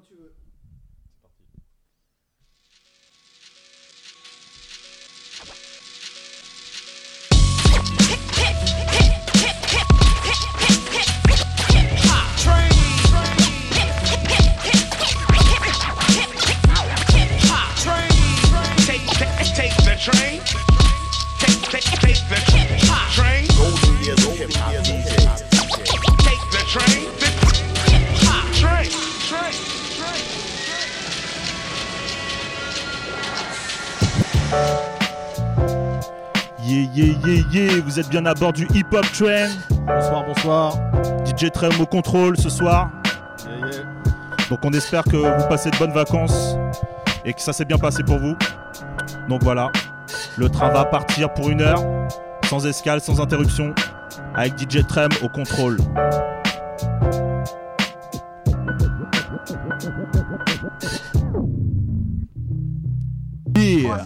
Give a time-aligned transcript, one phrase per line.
[0.00, 0.34] tu veux.
[37.00, 39.48] Yeah, yeah, yeah, vous êtes bien à bord du Hip Hop Train.
[39.86, 40.74] Bonsoir, bonsoir.
[41.24, 42.90] DJ Trem au contrôle ce soir.
[43.46, 43.84] Yeah, yeah.
[44.50, 46.58] Donc on espère que vous passez de bonnes vacances
[47.24, 48.36] et que ça s'est bien passé pour vous.
[49.30, 49.72] Donc voilà,
[50.36, 51.82] le train va partir pour une heure,
[52.44, 53.74] sans escale, sans interruption,
[54.34, 55.78] avec DJ Trem au contrôle.
[63.56, 64.04] Yeah.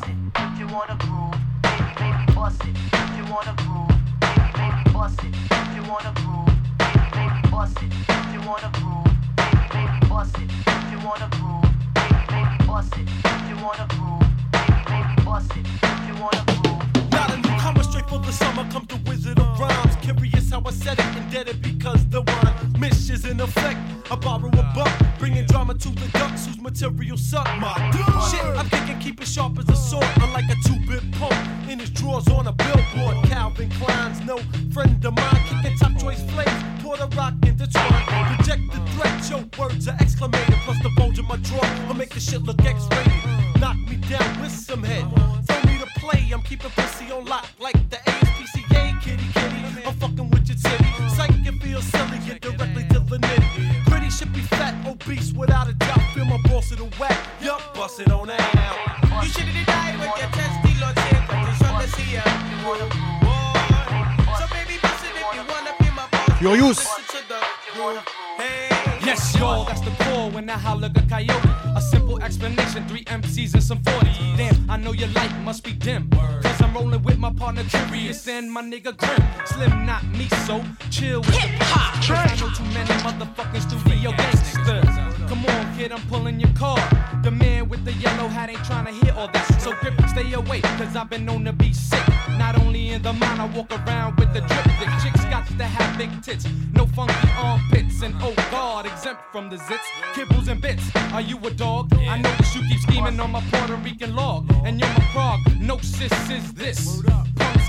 [5.95, 6.47] Wanna groove,
[6.78, 7.92] baby, baby, bust it.
[8.09, 10.50] If you wanna groove, baby, baby, bust it.
[10.67, 13.06] If you wanna groove, baby, baby, bust it.
[13.31, 15.67] If you wanna groove, baby, baby, bust it.
[15.89, 17.12] If you wanna groove.
[17.12, 19.95] Not a newcomer, straight for the summer, come the wizard of rhymes.
[20.03, 22.44] Curious how I said it, indebted because the one
[22.78, 23.78] mish is in effect.
[24.11, 27.75] I borrow a buck, bringing drama to the ducks whose material suck my
[28.31, 28.44] shit.
[28.44, 31.34] I'm thinking keep it sharp as a sword, unlike a two-bit pump
[31.69, 33.16] in his drawers on a billboard.
[33.27, 34.39] Calvin Klein's no
[34.72, 38.05] friend of mine, kicking top choice flames, pour the rock intertwine.
[38.06, 42.11] Project the threat, your words are exclamated, plus the bulge in my drawer will make
[42.11, 43.61] the shit look X-rated.
[43.61, 45.05] Knock me down with some head,
[45.47, 46.31] throw me to play.
[46.33, 48.53] I'm keeping pussy on lock like the ASPCA,
[66.54, 66.84] Furious.
[66.84, 67.41] Bust it to the
[67.72, 67.98] groove.
[68.37, 68.69] Hey.
[69.04, 71.48] Yes, y'all, that's the call when I holler like a coyote.
[71.75, 74.06] A simple explanation, three MCs and some 40.
[74.37, 76.09] Damn, I know your light must be dim.
[76.10, 79.22] Cause I'm rolling with my partner Curious and my nigga Grim.
[79.47, 81.94] Slim, not me, so chill with the pop.
[81.94, 85.13] Cause I know too many motherfucking studio gangsters.
[85.29, 86.79] Come on, kid, I'm pulling your car.
[87.23, 89.61] The man with the yellow hat ain't trying to hear all that.
[89.61, 92.03] So grip, stay away, cause I've been known to be sick.
[92.39, 94.65] Not only in the mind, I walk around with the drip.
[94.81, 99.49] The chicks got to have big tits, no funky armpits, and oh god, exempt from
[99.49, 100.85] the zits, kibbles and bits.
[101.12, 101.93] Are you a dog?
[101.95, 105.41] I notice you keep scheming on my Puerto Rican log, and you're my frog.
[105.61, 107.03] No sis is this.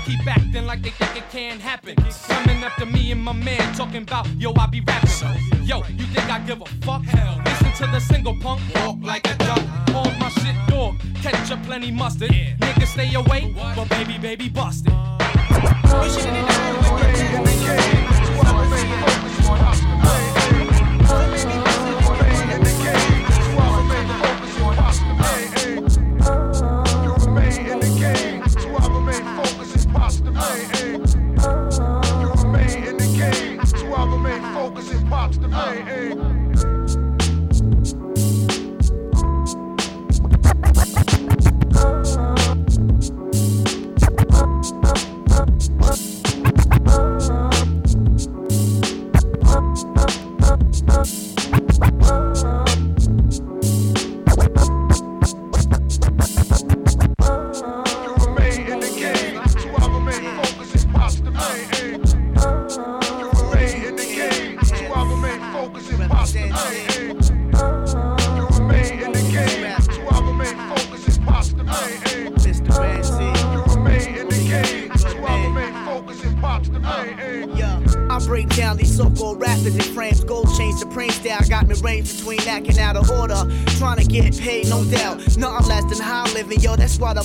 [0.06, 1.96] Keep acting like they think it can't happen.
[2.28, 5.10] Coming after me and my man talking about yo, I be rapping.
[5.64, 7.02] Yo, you think I give a fuck?
[7.02, 9.60] Hell, listen to the single punk walk like a duck.
[9.96, 12.30] All my shit dog, ketchup plenty mustard.
[12.30, 14.92] Niggas stay away, but baby, baby, busted.
[14.94, 15.26] Oh,
[35.56, 36.15] Mr.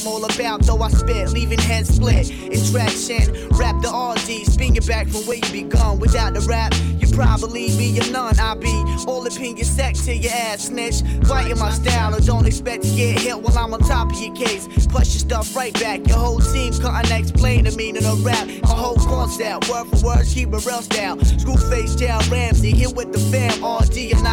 [0.01, 0.63] I'm all about.
[0.63, 2.30] Though I spit, leaving hands split.
[2.30, 4.48] In traction, rap the RD.
[4.51, 6.00] Spin it back from where you begun.
[6.00, 8.39] Without the rap, you probably be a none.
[8.39, 8.74] I be
[9.06, 11.03] all up in your sack to your ass snitch.
[11.27, 14.33] Biting my style, and don't expect to get hit while I'm on top of your
[14.33, 14.68] case.
[14.88, 16.07] Push your stuff right back.
[16.07, 18.48] Your whole team couldn't explain the meaning of rap.
[18.63, 21.18] A whole concept, word for word, keep it real style.
[21.18, 23.53] Screwface, Jail Ramsey, here with the fam.
[23.63, 23.81] RD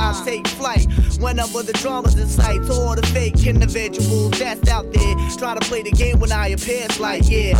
[0.09, 0.87] I take flight.
[1.21, 5.15] Whenever the drama's in sight, to all the fake individuals that's out there.
[5.37, 7.59] Try to play the game when I appear, it's like, yeah.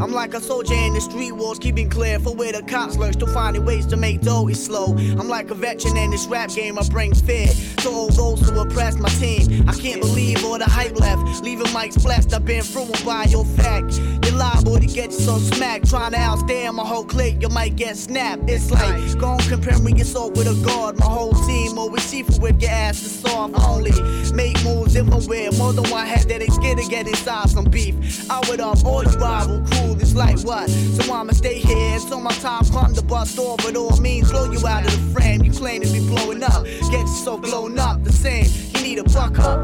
[0.00, 3.12] I'm like a soldier in the street wars, keeping clear for where the cops lurk.
[3.12, 4.96] Still finding ways to make dough is slow.
[4.96, 7.48] I'm like a veteran in this rap game, I bring fear
[7.78, 9.68] to all those who oppress my team.
[9.68, 12.32] I can't believe all the hype left, leaving mics blessed.
[12.34, 14.00] I've been through 'em by your fact.
[14.24, 17.42] You're liable to get so smacked, trying to outstare my whole clique.
[17.42, 18.48] You might get snapped.
[18.48, 20.98] It's like go on comparing yourself with a guard.
[20.98, 23.54] My whole team always see for with your ass is soft.
[23.68, 23.92] Only
[24.32, 25.20] make moves if I'm.
[25.58, 27.94] More than one head that ain't scared to get inside some beef.
[28.30, 29.89] I would up all the rival crew.
[30.10, 30.68] It's like what?
[30.68, 33.58] So I'ma stay here until my time come to bust off.
[33.58, 35.44] But all means blow you out of the frame.
[35.44, 36.64] You claim to be blowing up.
[36.90, 38.46] Get so blown up the same.
[38.74, 39.58] You need a buck up.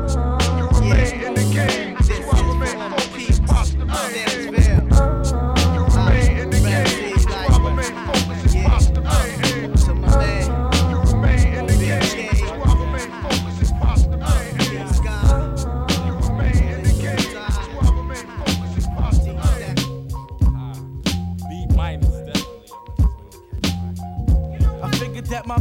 [0.79, 1.97] remain in the game.
[1.97, 3.17] This is That's why I remain for my focused.
[3.17, 3.41] peeps.
[3.41, 3.67] Pop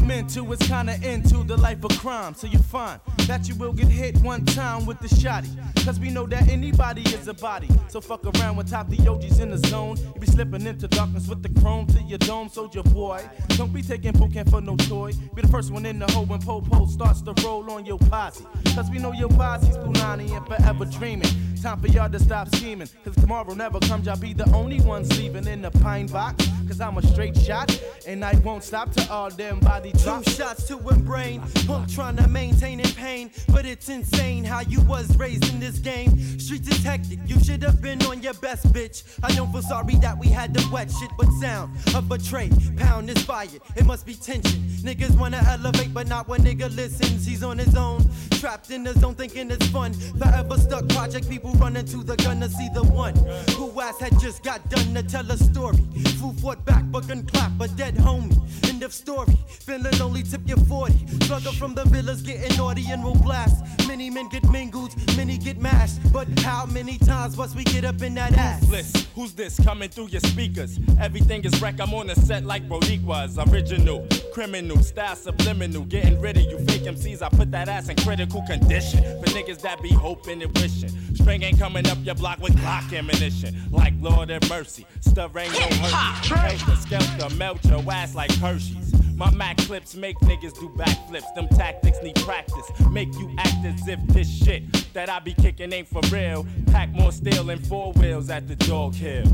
[0.05, 2.99] my is kinda into the life of crime, so you're fine.
[3.27, 5.49] That you will get hit one time with the shotty.
[5.83, 7.67] Cause we know that anybody is a body.
[7.87, 9.97] So fuck around with top the OGs in the zone.
[9.97, 13.27] You be slipping into darkness with the chrome to your dome, soldier boy.
[13.49, 15.11] Don't be taking boot camp for no toy.
[15.33, 18.45] Be the first one in the hole when Popo starts to roll on your posse.
[18.75, 21.29] Cause we know your posse's Punani and forever dreaming.
[21.61, 22.87] Time for y'all to stop scheming.
[23.03, 26.47] Cause tomorrow never comes, y'all be the only ones leaving in the pine box.
[26.67, 27.75] Cause I'm a straight shot,
[28.07, 32.17] and I won't stop till all them body Two shots to a brain, punk trying
[32.17, 33.31] to maintain in pain.
[33.49, 36.39] But it's insane how you was raised in this game.
[36.39, 39.03] Streets is hectic, you should have been on your best, bitch.
[39.23, 42.49] I don't feel sorry that we had to wet shit, but sound of a tray.
[42.77, 44.61] Pound is fired, it must be tension.
[44.83, 47.25] Niggas wanna elevate, but not when nigga listens.
[47.25, 48.05] He's on his own,
[48.45, 49.91] trapped in the zone, thinking it's fun.
[50.19, 53.15] Forever stuck project, people running to the gun to see the one
[53.57, 55.83] who ass had just got done to tell a story.
[56.19, 58.37] Foo fought back, but gun clap, a dead homie.
[58.69, 59.35] End of story.
[59.47, 60.93] Feeling only tip your 40.
[61.25, 63.63] Slugger from the villas getting naughty and will blast.
[63.87, 65.97] Many men get mingled, many get mashed.
[66.13, 68.61] But how many times must we get up in that ass?
[68.61, 69.07] Ruthless.
[69.15, 70.77] Who's this coming through your speakers?
[70.99, 71.79] Everything is wreck.
[71.79, 74.05] I'm on the set like Boricua's original.
[74.33, 75.83] Criminal, style subliminal.
[75.85, 77.21] Getting rid of you fake MCs.
[77.21, 79.03] I put that ass in critical condition.
[79.21, 80.89] For niggas that be hoping and wishing.
[81.15, 83.55] String ain't coming up your block with Glock ammunition.
[83.71, 84.85] Like Lord have mercy.
[85.01, 86.25] Stuff ain't no hurt.
[86.25, 88.93] Helter skelter, melt your ass like Hershey's.
[89.15, 91.33] My Mac clips make niggas do backflips.
[91.35, 92.69] Them tactics need practice.
[92.91, 96.45] Make you act as if this shit that I be kicking ain't for real.
[96.67, 99.25] Pack more steel and four wheels at the dog hill.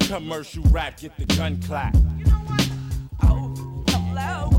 [0.00, 1.96] Commercial rap, get the gun clap.
[3.24, 3.52] Oh,
[3.88, 4.50] hello.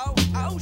[0.00, 0.58] Oh, oh,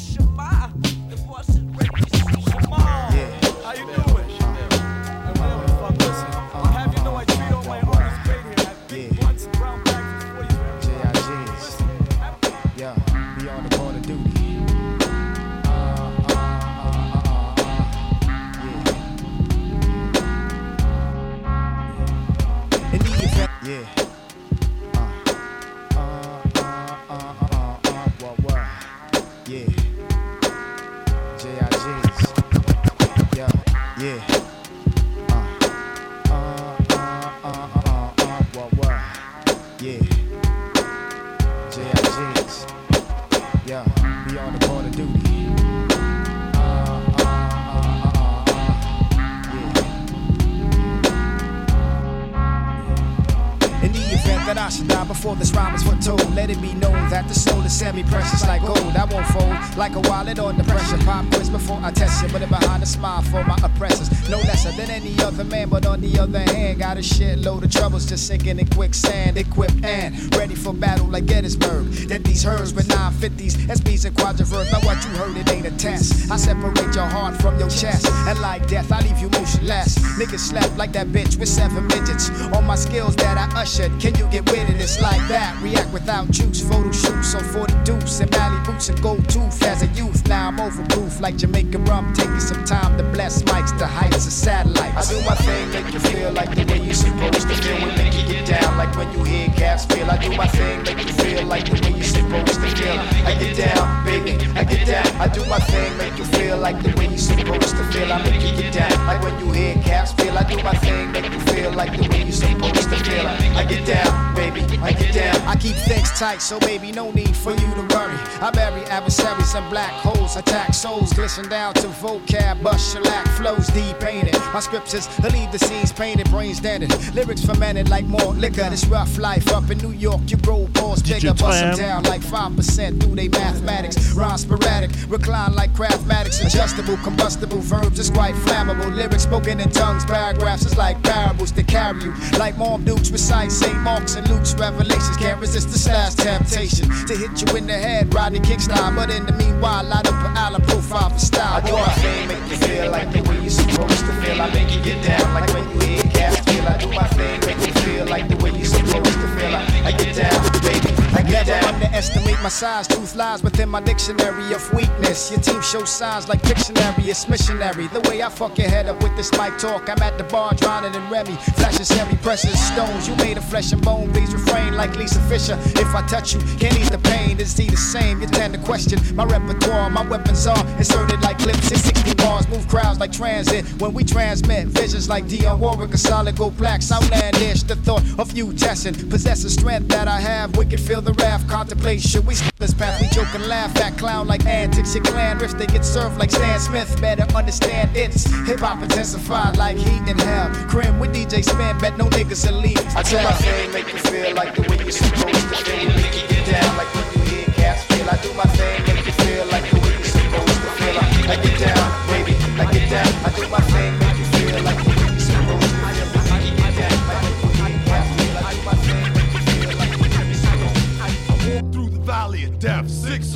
[55.27, 58.63] before this rhyme is foretold, let it be known that the soul is semi-precious like
[58.63, 58.95] gold.
[58.95, 60.99] I won't fold like a wallet under pressure.
[60.99, 64.09] Pop quiz before I test you, but it behind a smile for my oppressors.
[64.31, 67.73] No lesser than any other man, but on the other hand, got a shitload of
[67.73, 69.37] troubles just sinking in quicksand.
[69.37, 71.87] Equipped and ready for battle like Gettysburg.
[72.09, 74.71] That these herds with 950s, SBs and quadriverts.
[74.71, 76.31] Now what you heard, it ain't a test.
[76.31, 79.99] I separate your heart from your chest, and like death, I leave you motionless.
[80.21, 82.31] Niggas slept like that bitch with seven midgets.
[82.53, 84.81] All my skills that I ushered, can you get with it?
[84.81, 85.59] It's like that.
[85.63, 89.83] React without juice, photo shoots on 40 deuce and Mally boots and gold tooth as
[89.83, 90.27] a youth.
[90.29, 94.33] Now I'm overproof like Jamaican rum, taking some time to bless mics to heights of
[94.33, 95.11] satellites.
[95.11, 97.77] I do my thing, make you feel like the way you supposed to feel.
[97.77, 100.11] We make you get down like when you hear gas feel.
[100.11, 102.99] I do my thing, make you feel like the way you supposed to feel.
[103.27, 105.07] I get down, baby, I get down.
[105.21, 108.13] I do my thing, make you feel like the way you supposed to feel.
[108.13, 110.37] I make you get down like when you hear gas feel.
[110.37, 113.27] I do my thing, make you feel like the way you supposed to feel.
[113.27, 115.37] I get down, baby, I get down.
[115.47, 118.19] I keep things tight, so baby, no need for you to worry.
[118.41, 123.67] I bury adversaries in black holes, attack souls, glisten down to vocab, bust shellac, flows
[123.69, 124.35] deep painted.
[124.53, 126.93] My scriptures I leave the scenes painted, brains dented.
[127.15, 128.69] Lyrics fermented like more liquor.
[128.71, 132.21] This rough life up in New York, you grow balls bigger, bust them down like
[132.21, 134.13] 5% through they mathematics.
[134.13, 138.95] Rhyme sporadic, recline like craftmatics, adjustable, combustible verbs, it's quite flammable.
[138.95, 142.15] Lyrics spoken in tongues, paragraphs is like parables that carry you.
[142.39, 143.77] Like Mom Dukes recite St.
[143.81, 144.55] Mark's and Luke's
[144.87, 145.17] revelations.
[145.17, 148.95] Can't resist the slash temptation to hit you in the head, Rodney King style.
[148.95, 151.63] But in the meanwhile, light up an island profile for style.
[151.63, 154.41] I do my thing, make you feel like the way you're supposed to feel.
[154.41, 156.67] I make you get down like when you hear cats feel.
[156.67, 159.55] I do my thing, make you feel like the way you're supposed to feel.
[159.55, 160.86] I, I get down, baby.
[161.25, 162.87] Never underestimate my size.
[162.89, 165.31] Truth lies within my dictionary of weakness.
[165.31, 167.05] Your team shows signs like dictionary.
[167.05, 167.87] It's missionary.
[167.89, 169.89] The way I fuck your head up with this mic talk.
[169.89, 171.33] I'm at the bar drowning in Remy.
[171.57, 173.09] Flashes heavy, precious stones.
[173.09, 174.13] You made of flesh and bone.
[174.13, 175.59] Please refrain like Lisa Fischer.
[175.81, 177.41] If I touch you, can't eat the pain.
[177.41, 178.21] Is he the same?
[178.21, 179.89] You tend to question my repertoire.
[179.91, 182.49] My weapons are inserted like clips in 60 bars.
[182.49, 183.65] Move crowds like transit.
[183.81, 186.93] When we transmit visions like Dionne Warwick or solid gold plaques.
[186.93, 187.63] Outlandish.
[187.63, 188.95] The thought of you testing.
[188.95, 190.57] possess Possessing strength that I have.
[190.57, 191.47] Wicked feel the wrath.
[191.49, 192.03] Contemplate.
[192.03, 193.01] Should we skip this path?
[193.01, 194.95] We joke and laugh at clown like antics.
[194.95, 195.57] Your clan riffs.
[195.57, 197.01] They get served like Stan Smith.
[197.01, 200.51] Better understand it's hip hop intensified like heat in hell.
[200.69, 201.79] Crim with DJ Spin.
[201.79, 202.79] Bet no niggas will leave.
[202.97, 205.89] I do my thing, make you feel like the way you're supposed to feel.
[205.97, 208.11] Make you get down like when you hear cats feel.
[208.11, 210.97] I do my thing, make you feel like the way you're supposed to feel.
[210.99, 213.11] I, I get down, baby, I get down.
[213.25, 214.06] I do my thing,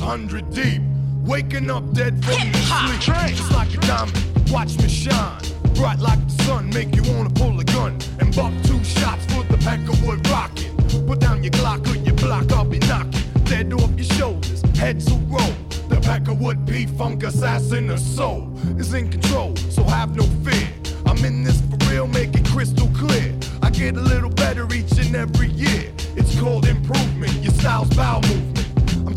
[0.01, 0.81] 600 deep.
[1.25, 3.35] Waking up dead from the sleep.
[3.35, 5.39] Just like a diamond, watch me shine.
[5.75, 7.99] Bright like the sun, make you wanna pull a gun.
[8.19, 10.75] And buck two shots for the pack of wood rocking.
[11.05, 13.21] Put down your Glock or your block, I'll be knocking.
[13.43, 15.53] Dead off your shoulders, heads will roll.
[15.87, 20.23] The pack of wood beat funk assassin, the soul is in control, so have no
[20.43, 20.67] fear.
[21.05, 23.35] I'm in this for real, make it crystal clear.
[23.61, 25.93] I get a little better each and every year.
[26.15, 28.60] It's called improvement, your style's bowel movement.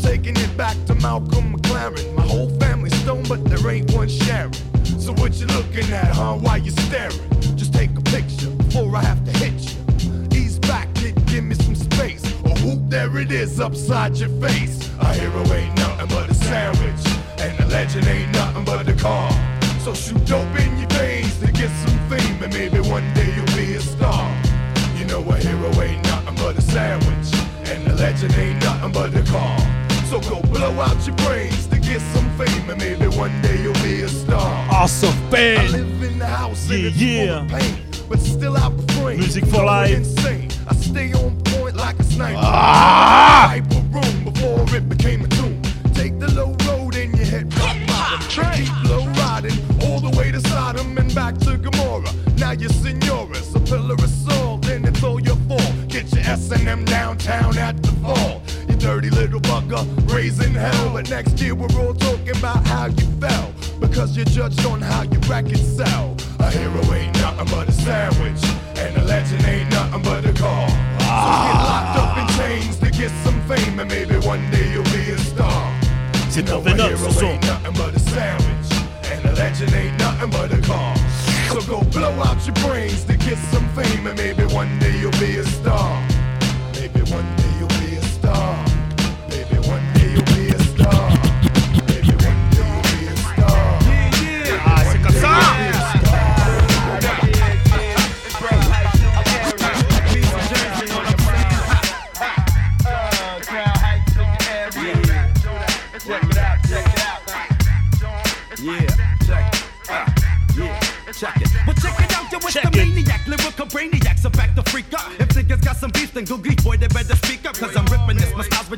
[0.05, 2.13] Taking it back to Malcolm McLaren.
[2.13, 4.53] My whole family's stoned, but there ain't one sharing.
[4.99, 6.35] So what you looking at, huh?
[6.35, 7.27] Why you staring?
[7.57, 10.27] Just take a picture before I have to hit you.
[10.31, 12.23] Ease back, kid, give me some space.
[12.43, 14.91] Or whoop, there it is upside your face.
[14.99, 17.03] A hero ain't nothing but a sandwich,
[17.39, 19.31] and a legend ain't nothing but a car.
[19.79, 23.57] So shoot dope in your veins to get some fame, and maybe one day you'll
[23.57, 24.31] be a star.
[24.97, 27.27] You know a hero ain't nothing but a sandwich,
[27.71, 29.64] and a legend ain't nothing but a car.
[30.15, 33.73] So go blow out your brains to get some fame, and maybe one day you'll
[33.83, 34.65] be a star.
[34.71, 35.71] Awesome I band.
[35.73, 37.47] live in the house and Yeah, yeah.
[37.59, 39.19] pain, but still I refrain.
[39.19, 39.93] Music for life.
[39.93, 40.51] Insane.
[40.69, 42.39] I stay on point like a sniper.
[42.41, 43.47] Ah!
[43.49, 45.61] Hyper room before it became a tomb.
[45.93, 48.53] Take the low road and you hit rock bottom.
[48.53, 52.13] Keep low riding all the way to Sodom and back to Gomorrah.
[52.37, 55.73] Now you're senoras, a pillar of salt, and it's all your fault.
[55.89, 58.34] Get your S&M downtown at the fall.
[58.85, 60.93] You dirty little bugger, raising hell.
[60.93, 63.51] But next year we're all talking about how you fell.
[63.79, 66.15] Because you're judged on how your records sell.
[66.37, 68.43] A hero ain't nothing but a sandwich.
[68.77, 70.69] And a legend ain't nothing but a car.
[70.69, 73.79] So get locked up in chains to get some fame.
[73.79, 75.73] And maybe one day you'll be a star.
[76.33, 78.69] You know a hero ain't nothing but a sandwich.
[79.05, 80.95] And a legend ain't nothing but a car.
[81.49, 84.05] So go blow out your brains to get some fame.
[84.05, 86.07] And maybe one day you'll be a star.
[86.73, 87.54] Maybe one day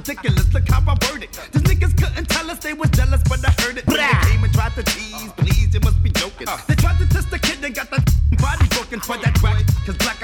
[0.07, 0.53] ridiculous.
[0.53, 1.31] Look how I word it.
[1.51, 3.85] These niggas couldn't tell us they was jealous, but I heard it.
[3.85, 3.97] They
[4.29, 5.31] came and tried to tease,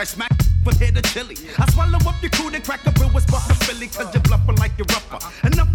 [0.03, 1.37] I smack from here to chili.
[1.57, 3.23] I swallow up your crew, then crack a bill with
[3.63, 3.87] Philly.
[3.87, 5.47] Cause you're bluffing like you're rougher.
[5.47, 5.72] Enough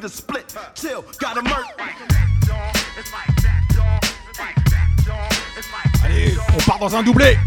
[0.00, 0.54] to split.
[0.74, 1.66] Chill, gotta murk.
[6.04, 7.38] Allez, on part dans un doublé.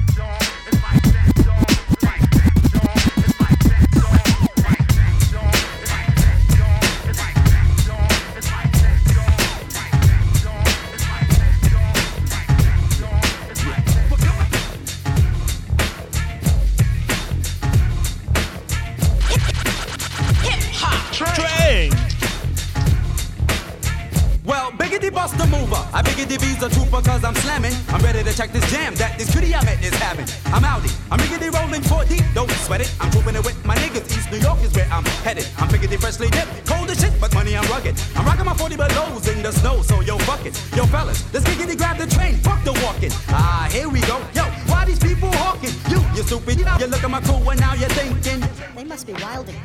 [26.25, 26.35] Mover.
[26.35, 27.73] I biggity bees a trooper cause I'm slamming.
[27.89, 30.25] I'm ready to check this jam that this cutie I met is having.
[30.53, 30.93] I'm outie.
[31.11, 32.23] I'm biggity rolling four deep.
[32.33, 32.93] Don't sweat it.
[32.99, 34.05] I'm trooping it with my niggas.
[34.17, 35.47] East New York is where I'm headed.
[35.57, 36.65] I'm biggity freshly dipped.
[36.65, 37.95] Cold as shit, but money I'm rugged.
[38.15, 40.55] I'm rocking my 40 belows in the snow, so yo, fuck it.
[40.75, 42.35] Yo, fellas, let's biggity grab the train.
[42.37, 43.11] Fuck the walking.
[43.29, 44.17] Ah, here we go.
[44.33, 45.73] Yo, why these people hawking?
[45.89, 46.59] You, you stupid.
[46.59, 48.41] You look at my crew and now you're thinking.
[48.75, 49.55] They must be wilding.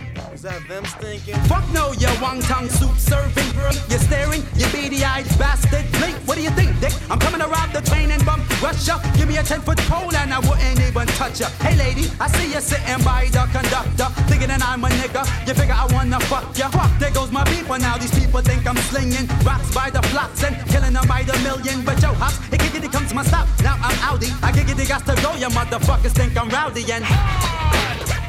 [0.41, 1.37] Is that them stinking?
[1.53, 3.45] Fuck no, you wong tongue soup serving.
[3.93, 5.85] You're staring, you beady eyed bastard.
[6.01, 6.97] Blink, what do you think, dick?
[7.13, 8.97] I'm coming to rob the train and bum rush ya.
[9.21, 11.53] Give me a 10 foot pole and I wouldn't even touch ya.
[11.61, 14.09] Hey lady, I see you sitting by the conductor.
[14.33, 15.29] Thinking that I'm a nigga.
[15.45, 16.73] You figure I wanna fuck ya.
[16.73, 17.77] Fuck, there goes my people.
[17.77, 21.37] Now these people think I'm slinging rocks by the flocks and killing them by the
[21.45, 21.85] million.
[21.85, 23.45] But yo, hops, it giggity comes to my stop.
[23.61, 24.33] Now I'm outie.
[24.41, 25.37] I giggity got to go.
[25.37, 27.05] You motherfuckers think I'm rowdy and.
[27.05, 28.20] Dearly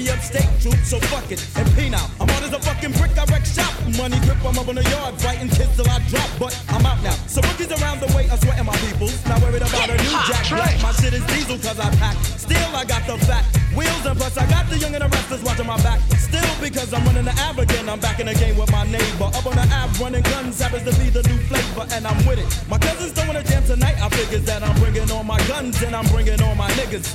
[0.00, 1.40] me upstate, troop, so fuck it.
[1.56, 3.72] And penal, I'm hard as a fucking brick, I wreck shop.
[3.96, 6.28] Money grip, I'm up in the yard, fighting kids till I drop.
[6.38, 7.16] But I'm out now.
[7.28, 9.16] So rookies around the way are sweating my peoples.
[9.26, 10.80] Not worried about a new jack black.
[10.82, 12.16] My shit is diesel cause I pack.
[12.38, 13.44] Still, I got the fat
[13.74, 16.00] wheels and plus I got the young and the restless watching my back.
[16.18, 19.30] Still, because I'm running the ab again, I'm back in the game with my neighbor.
[19.30, 22.38] Up on the ab, running guns happens to be the new flavor, and I'm with
[22.38, 22.48] it.
[22.68, 23.96] My cousins don't wanna jam tonight.
[24.00, 27.06] I figures that I'm bringing on my guns and I'm bringing on my niggas.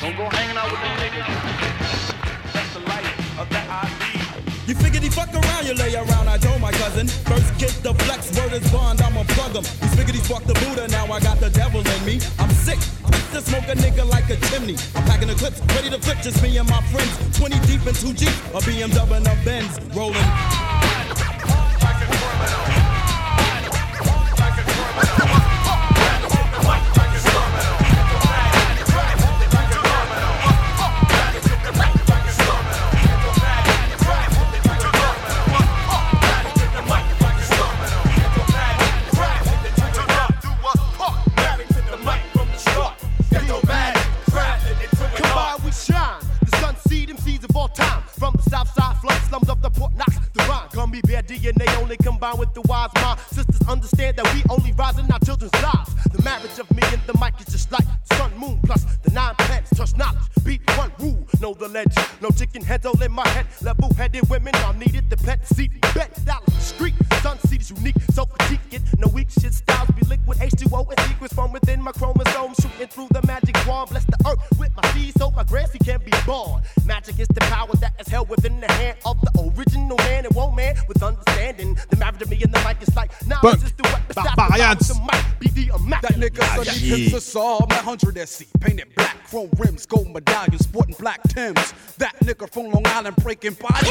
[0.00, 2.13] Don't go hanging out with the niggas.
[3.50, 4.68] That I lead.
[4.68, 6.28] You figured he fuck around, you lay around.
[6.28, 7.06] I told my cousin.
[7.06, 9.64] First kick the flex, word is bond, I'ma plug him.
[9.82, 12.20] You figured he fucked the Buddha, now I got the devil in me.
[12.38, 12.78] I'm sick,
[13.32, 14.76] to smoke a nigga like a chimney.
[14.94, 17.12] I'm packing the clips, ready to flip, just me and my friends.
[17.38, 20.28] 20 deep and 2 G, a BMW and a Benz rolling.
[21.44, 22.73] Combine,
[87.84, 91.74] 100 SC, painted black, chrome rims, gold medallion, sporting black Tims.
[91.98, 93.90] That nigga from Long Island breaking body.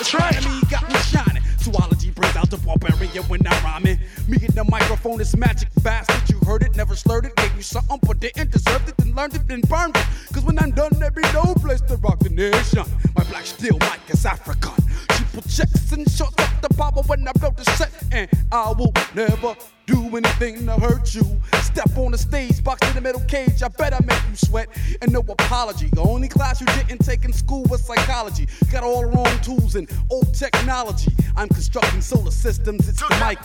[0.00, 0.34] It's right.
[0.42, 1.42] me, got me shining.
[1.58, 4.00] Zoology brings out the barbarian when I'm rhyming.
[4.26, 6.30] Me and the microphone is magic bastard.
[6.30, 9.34] You heard it, never slurred it, gave you something, but didn't deserve it, then learned
[9.34, 10.06] it, then burned it.
[10.32, 12.84] Cause when I'm done, there be no place to rock the nation.
[13.18, 14.82] My black steel mic is African.
[15.10, 17.92] Triple checks and shots up the power when I blow the set.
[18.12, 21.24] And I will never do anything to hurt you.
[21.62, 23.62] Step on the stage, box in the middle cage.
[23.62, 24.68] I bet I make you sweat.
[25.00, 25.88] And no apology.
[25.92, 28.46] The only class you didn't take in school was psychology.
[28.72, 31.12] Got all the wrong tools and old technology.
[31.36, 32.88] I'm constructing solar systems.
[32.88, 33.38] It's the mic.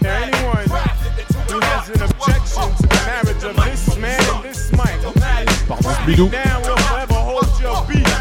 [0.00, 0.56] Now, anyone
[1.48, 5.00] who has an objection to the marriage of this man and this mic,
[5.68, 6.32] Pardon, Spidou.
[6.32, 8.11] now will forever hold your beat.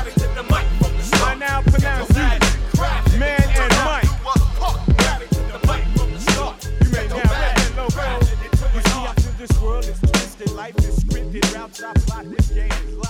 [11.41, 13.00] Scripted, routes I plot, this game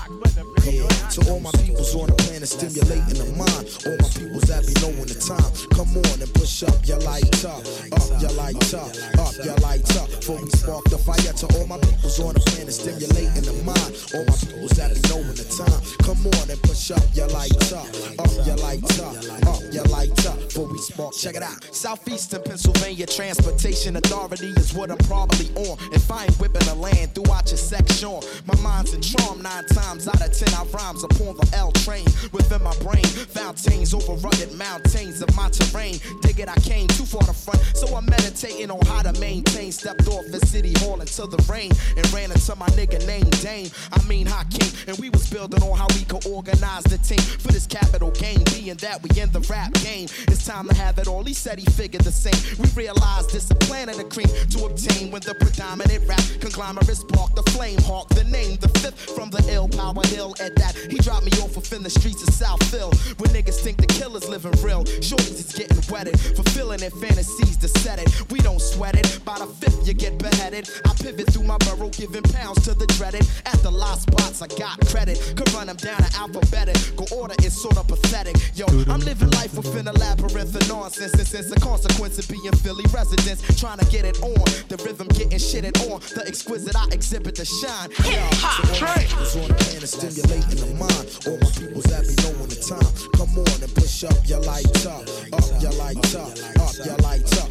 [1.11, 3.67] to all my peoples on the planet stimulating the mind.
[3.83, 5.51] All my peoples that be knowing the time.
[5.75, 7.59] Come on and push up your light up,
[7.91, 8.87] up your light up,
[9.19, 10.07] up your light up.
[10.07, 13.91] Before we spark the fire to all my peoples on the planet stimulating the mind.
[14.15, 15.81] All my peoples that be knowing the time.
[16.07, 19.15] Come on and push up your light up, up your light up,
[19.51, 20.39] up your light up.
[20.47, 21.59] Before we spark, check it out.
[21.75, 25.75] Southeastern Pennsylvania Transportation Authority is what I'm probably on.
[25.91, 30.07] If I ain't whipping the land throughout your section, my mind's in charm nine times
[30.07, 30.47] out of ten.
[30.55, 33.05] I rhymes upon the L train within my brain.
[33.05, 35.99] Fountains over rugged mountains of my terrain.
[36.21, 39.71] Dig it, I came too far to front, so I'm meditating on how to maintain.
[39.71, 43.69] Stepped off the city hall into the rain and ran into my nigga named Dame.
[43.91, 47.51] I mean Hakeem, and we was building on how we could organize the team for
[47.51, 48.43] this capital game.
[48.51, 51.23] Being that we in the rap game, it's time to have it all.
[51.23, 52.37] He said he figured the same.
[52.59, 56.97] We realized this a plan of the cream to obtain when the predominant rap conglomerate
[56.97, 57.79] sparked the flame.
[57.81, 60.35] Hawk the name, the fifth from the ill power hill.
[60.39, 63.87] At that, he dropped me off within the streets of Southfield, where niggas think the
[63.87, 64.83] killer's living real.
[64.99, 68.09] Shorties is getting wetted, fulfilling their fantasies to set it.
[68.29, 69.23] We don't sweat it.
[69.23, 70.69] By the fifth, you get beheaded.
[70.85, 73.25] I pivot through my burrow, giving pounds to the dreaded.
[73.45, 75.17] At the lost spots, I got credit.
[75.35, 78.35] Could run them down in alphabetical order is sort of pathetic.
[78.55, 81.13] Yo, I'm living life within a labyrinth of nonsense.
[81.13, 84.43] And since the consequence of being Philly residents, trying to get it on.
[84.67, 86.01] The rhythm getting shitted on.
[86.15, 87.89] The exquisite I exhibit to shine.
[88.03, 92.57] Yo, so all my on the planet stimulating the All my peoples be knowing the
[92.57, 92.81] time.
[93.13, 95.05] Come on and push up your light up,
[95.37, 97.49] up your light up, up your light up.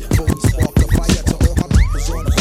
[0.51, 2.35] Spark the fire to all my peoples on the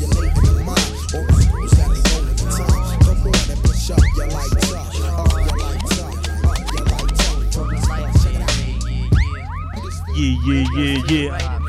[0.00, 0.88] the mind.
[1.12, 2.96] All my peoples be knowing the time.
[3.04, 6.16] Come on and push up your light up, up your light up,
[6.48, 7.40] up your light up.
[10.16, 11.59] Yeah, yeah, yeah, yeah.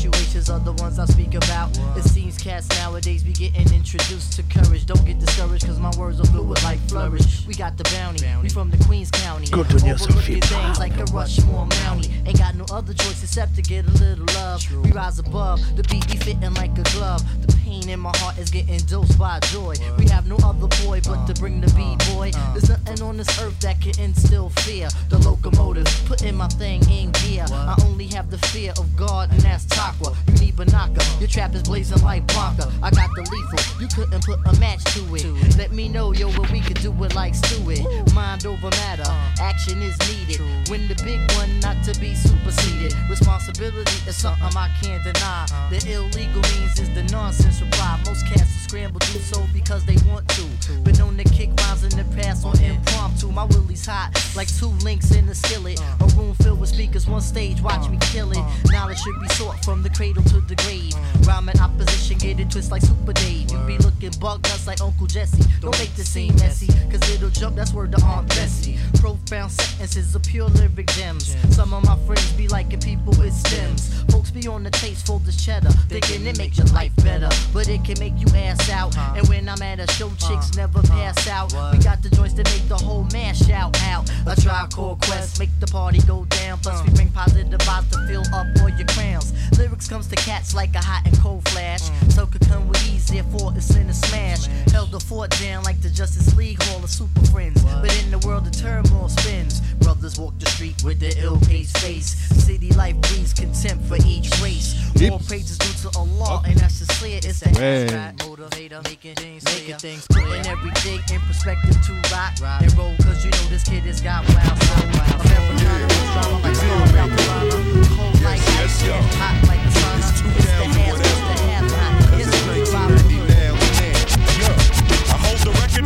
[0.00, 1.76] Situations are the ones I speak about.
[1.96, 4.86] It seems cats nowadays be getting introduced to courage.
[4.86, 7.46] Don't get discouraged, cause my words are with life flourish.
[7.46, 9.46] We got the bounty, we from the Queens County.
[9.46, 10.44] Good some Overlooking shit.
[10.44, 12.10] things like a Rushmore Mounty.
[12.24, 14.64] Ain't got no other choice except to get a little love.
[14.84, 17.22] We rise above, the beat be fitting like a glove.
[17.46, 19.74] The pain in my heart is getting dosed by joy.
[19.98, 22.30] We have no other boy but to bring the beat, boy.
[22.52, 24.88] There's nothing on this earth that can instill fear.
[25.10, 27.44] The locomotive, putting my thing in gear.
[27.50, 30.16] I only have the fear of God, and that's Takwa.
[30.26, 32.70] You need Banaka, your trap is blazing like Blanca.
[32.82, 35.56] I got the lethal, you couldn't put a match to it.
[35.56, 37.82] Let me know, yo, what we could do it like Stewie.
[38.14, 40.40] Mind over matter, action is needed.
[40.70, 42.94] Win the big one, not to be superseded.
[43.08, 45.46] Responsibility is something I can't deny.
[45.70, 48.00] The illegal means is the nonsense reply.
[48.06, 50.44] Most cats will scramble do so because they want to.
[50.84, 53.30] Been known to kick rhymes in the past on impromptu.
[53.30, 55.80] My willie's hot, like two links in the skillet.
[56.00, 58.44] A room filled with speakers, one stage, watch me kill it.
[58.70, 60.94] Knowledge should be sought from the cradle to the grave.
[61.26, 63.50] Rhyming opposition, get it twist like Super Dave.
[63.50, 65.44] You be looking bug nuts like Uncle Jesse.
[65.60, 68.78] Don't make this seem messy, cause it'll jump, that's word to Aunt Bessie.
[68.94, 71.36] Profound sentences of pure lyric gems.
[71.54, 74.02] Some of my friends be liking people with stems.
[74.10, 77.28] Folks be on the taste for the cheddar, thinking it makes your life better.
[77.52, 78.96] But it can make you ass out.
[79.16, 81.52] And when I'm at a show, chicks never pass out.
[81.72, 84.10] We got the joints to make the whole man shout out.
[84.26, 86.58] A tribe called Quest, make the party go down.
[86.58, 89.32] Plus, we bring positive vibes to fill up all your crowns.
[89.70, 91.82] Lyrics comes to cats like a hot and cold flash.
[92.12, 94.46] So could come with ease, therefore it's in a smash.
[94.72, 97.62] Held the fort down like the Justice League Hall of Super Friends.
[97.62, 99.60] But in the world, the turmoil spins.
[99.78, 102.18] Brothers walk the street with their ill paced face.
[102.44, 104.74] City life breeds contempt for each race.
[105.08, 107.18] All praises due to Allah, and that's just clear.
[107.22, 112.76] It's abstract motivator, making things, making things putting every day in perspective to rock and
[112.76, 112.96] roll.
[112.96, 114.88] Cause you know this kid has got wild soul.
[114.90, 117.96] Americana with drama like Storm Alcalana.
[117.96, 119.59] Cold like ice, and hot like the sun.
[119.59, 119.59] It's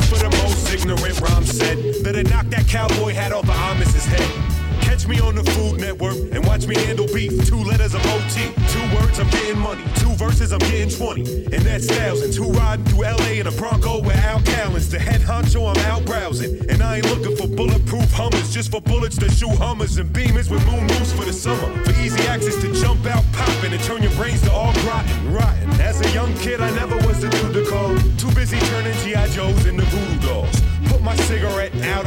[0.00, 1.78] for the most ignorant rhyme set.
[2.02, 4.54] Better knock that cowboy hat off of Amis's head.
[4.80, 7.46] Catch me on the Food Network and watch me handle beef.
[7.46, 9.82] Two letters of OT, two words, I'm getting money.
[9.96, 11.54] Two verses, I'm getting 20.
[11.54, 12.36] And that's thousands.
[12.36, 14.90] Two riding through LA in a Bronco with Al Cowlings.
[14.90, 16.70] The head honcho, I'm out browsing.
[16.70, 20.50] And I ain't looking for bulletproof Hummers, just for bullets to shoot Hummers and beamers
[20.50, 21.68] with moon moves for the summer.
[21.84, 25.70] For easy access to jump out popping and turn your brains to all rotten, rotten.
[25.80, 27.96] As a young kid, I never was the dude to call.
[28.16, 29.28] Too busy turning G.I.
[29.28, 29.63] Joes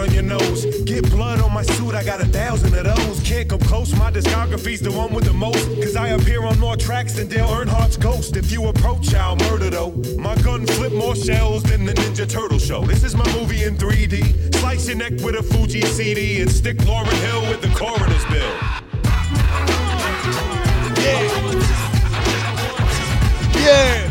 [0.08, 0.66] on your nose.
[0.84, 3.20] Get blood on my suit, I got a thousand of those.
[3.22, 5.66] Can't come close, my discography's the one with the most.
[5.82, 8.36] Cause I appear on more tracks than Dale Earnhardt's ghost.
[8.36, 9.92] If you approach, I'll murder though.
[10.18, 12.84] My gun flip more shells than the Ninja Turtle show.
[12.86, 14.56] This is my movie in 3D.
[14.56, 18.54] Slice your neck with a Fugees CD and stick Lauryn Hill with the coroner's bill.
[21.04, 21.64] Yeah.
[23.56, 24.07] Yeah.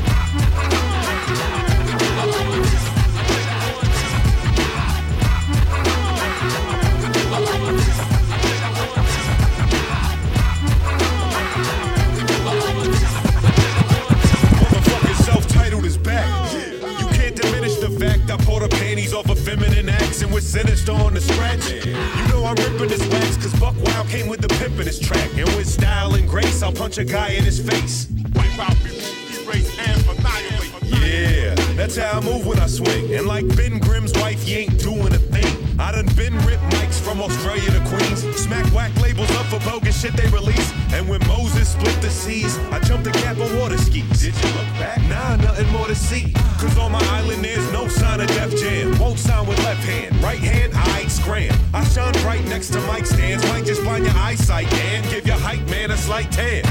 [20.37, 21.66] was sinister on the stretch.
[21.87, 25.01] You know I'm ripping this wax, cause Buck Wild came with the pimp in his
[25.01, 25.31] track.
[25.35, 28.07] And with style and grace, I'll punch a guy in his face.
[28.35, 30.92] Wipe out, erase, and annihilate.
[30.92, 33.14] Yeah, that's how I move when I swing.
[33.14, 35.56] And like Ben Grimm's wife, he ain't doing a thing.
[35.79, 38.23] I done been ripped mics from Australia to Queens.
[38.37, 40.73] Smack whack labels up for bogus shit they release.
[40.93, 44.09] And when Moses split the seas, I jumped the cap on water skis.
[44.21, 44.99] Did you look back?
[45.09, 46.33] Nah, nothing more to see.
[46.59, 48.99] Cause on my island there's no sign of Def Jam.
[48.99, 50.17] Won't sign with left hand.
[50.23, 51.55] Right hand, I ain't scram.
[51.75, 53.45] I shine bright next to mic stands.
[53.49, 56.65] Might just blind your eyesight and give your hype man a slight tan.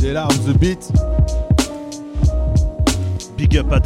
[0.00, 0.90] Della on the beat.
[3.36, 3.80] Big up à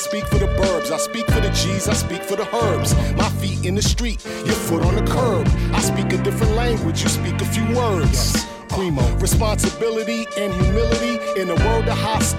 [0.00, 2.94] speak for the burbs, I speak for the G's, I speak for the herbs.
[3.16, 4.24] My feet in the street,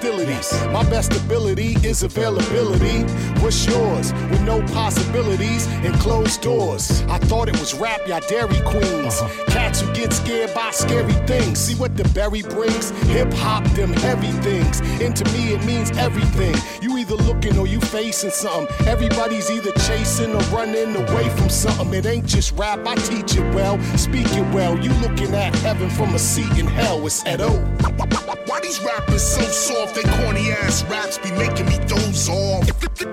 [0.02, 3.02] My best ability is availability.
[3.40, 4.12] What's yours?
[4.30, 7.02] With no possibilities and closed doors.
[7.02, 9.20] I thought it was rap, y'all Dairy Queens.
[9.20, 9.44] Uh-huh.
[9.46, 11.60] Cats who get scared by scary things.
[11.60, 12.90] See what the berry brings?
[13.12, 14.80] Hip hop, them heavy things.
[15.00, 16.56] And to me, it means everything.
[16.82, 18.66] You either looking or you facing something.
[18.88, 21.94] Everybody's either chasing or running away from something.
[21.94, 24.76] It ain't just rap, I teach it well, speak it well.
[24.78, 27.50] You looking at heaven from a seat in hell, it's Edo.
[28.52, 29.94] Why these rappers so soft?
[29.94, 32.66] They corny ass raps be making me doze off.
[32.66, 33.08] The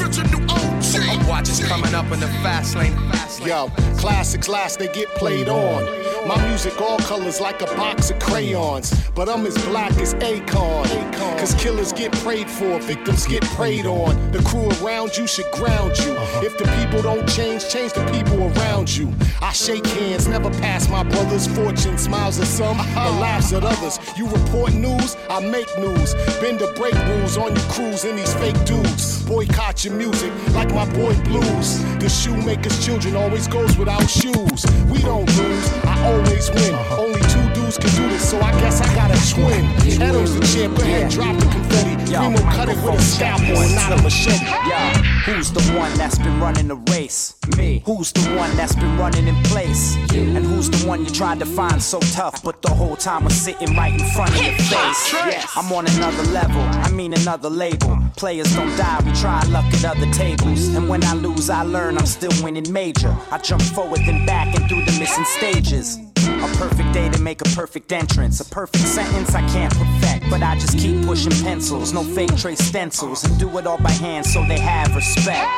[0.00, 0.84] original OG.
[1.10, 2.96] I'm watching coming up in the fast lane.
[3.44, 3.66] Yo,
[3.98, 5.82] classics last, they get played on.
[6.26, 8.94] My music all colors like a box of crayons.
[9.14, 11.12] But I'm as black as Akon.
[11.38, 14.32] Cause killers get prayed for, victims get preyed on.
[14.32, 16.14] The crew around you should ground you.
[16.42, 19.12] If the people don't change, change the people around you.
[19.42, 21.98] I shake hands, never pass my brother's fortune.
[21.98, 23.98] Smiles at some, but laughs at others.
[24.16, 26.14] You report news, I make news.
[26.40, 29.22] Bend the break rules on your crews and these fake dudes.
[29.24, 31.82] Boycott your music like my boy Blues.
[31.98, 34.64] The shoemaker's children always goes without shoes.
[34.90, 36.74] We don't lose, I always win.
[36.74, 37.02] Uh-huh.
[37.02, 39.64] Only two dudes can do this, so I guess I got a twin.
[39.88, 41.94] Edo's the champ, go ahead, drop the confetti.
[42.14, 44.44] Primo cut it with a scalpel and not a machete.
[44.44, 44.92] Yeah,
[45.26, 47.33] who's the one that's been running the race?
[47.56, 47.82] Me.
[47.84, 49.96] Who's the one that's been running in place?
[50.12, 50.22] You.
[50.36, 53.34] And who's the one you tried to find so tough, but the whole time was
[53.34, 55.12] sitting right in front of your face?
[55.12, 55.52] Yes.
[55.56, 57.98] I'm on another level, I mean another label.
[58.16, 60.68] Players don't die, we try luck at other tables.
[60.74, 63.14] And when I lose, I learn I'm still winning major.
[63.30, 65.98] I jump forward then back and through the missing stages.
[66.26, 68.40] A perfect day to make a perfect entrance.
[68.40, 71.92] A perfect sentence I can't perfect, but I just keep pushing pencils.
[71.92, 75.50] No fake trace stencils, and do it all by hand so they have respect.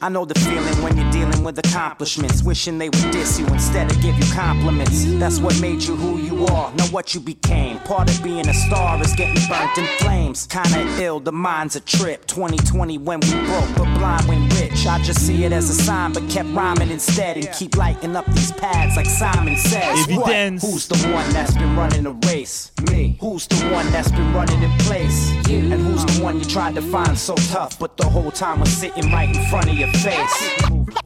[0.00, 3.90] I know the feeling when you're dealing with accomplishments, wishing they would diss you instead
[3.90, 5.04] of give you compliments.
[5.18, 7.78] That's what made you who you are, not what you became.
[7.80, 10.46] Part of being a star is getting burnt in flames.
[10.46, 12.26] Kinda ill, the mind's a trip.
[12.26, 14.86] 2020 when we broke, but blind when rich.
[14.86, 18.26] I just see it as a sign, but kept rhyming instead and keep lighting up
[18.26, 20.06] these pads like Simon says.
[20.08, 20.34] What?
[20.60, 22.72] Who's the one that's been running the race?
[22.90, 23.16] Me.
[23.20, 25.32] Who's the one that's been running in place?
[25.48, 25.58] You.
[25.72, 28.70] And who's the one you tried to find so tough, but the whole time was
[28.70, 31.03] sitting right in front of your face?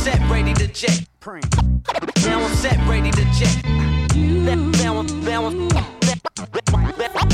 [0.00, 1.04] Set, ready to jet.
[2.24, 3.62] Now I'm set, ready to jet.
[4.16, 5.68] Now I'm, now I'm, now I'm,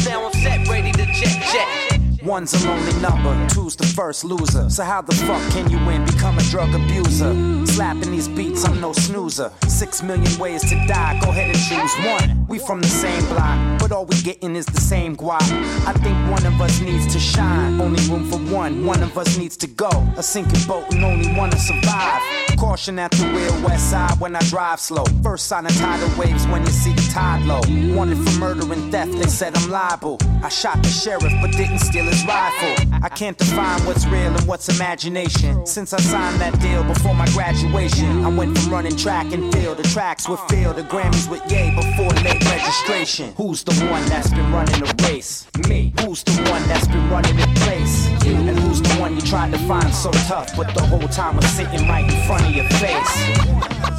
[0.04, 1.95] now I'm set, ready to jet, jet.
[2.26, 4.68] One's a lonely number, two's the first loser.
[4.68, 6.04] So how the fuck can you win?
[6.04, 7.32] Become a drug abuser.
[7.66, 9.52] Slapping these beats, I'm no snoozer.
[9.68, 12.44] Six million ways to die, go ahead and choose one.
[12.48, 15.40] We from the same block, but all we getting is the same guap.
[15.86, 17.80] I think one of us needs to shine.
[17.80, 19.90] Only room for one, one of us needs to go.
[20.16, 22.22] A sinking boat and only one to survive.
[22.58, 25.04] Caution at the wheel, west side when I drive slow.
[25.22, 27.60] First sign of tidal waves when you see the tide low.
[27.94, 30.18] Wanted for murder and theft, they said I'm liable.
[30.42, 32.74] I shot the sheriff, but didn't steal his rifle.
[33.02, 35.66] I can't define what's real and what's imagination.
[35.66, 39.78] Since I signed that deal before my graduation, I went from running track and field.
[39.78, 43.32] to tracks with field, the Grammys with yay before late registration.
[43.36, 45.46] Who's the one that's been running the race?
[45.68, 45.92] Me.
[46.00, 48.08] Who's the one that's been running the place?
[48.24, 48.34] You.
[48.34, 51.46] And who's the one you tried to find so tough, but the whole time was
[51.48, 53.14] sitting right in front of your face?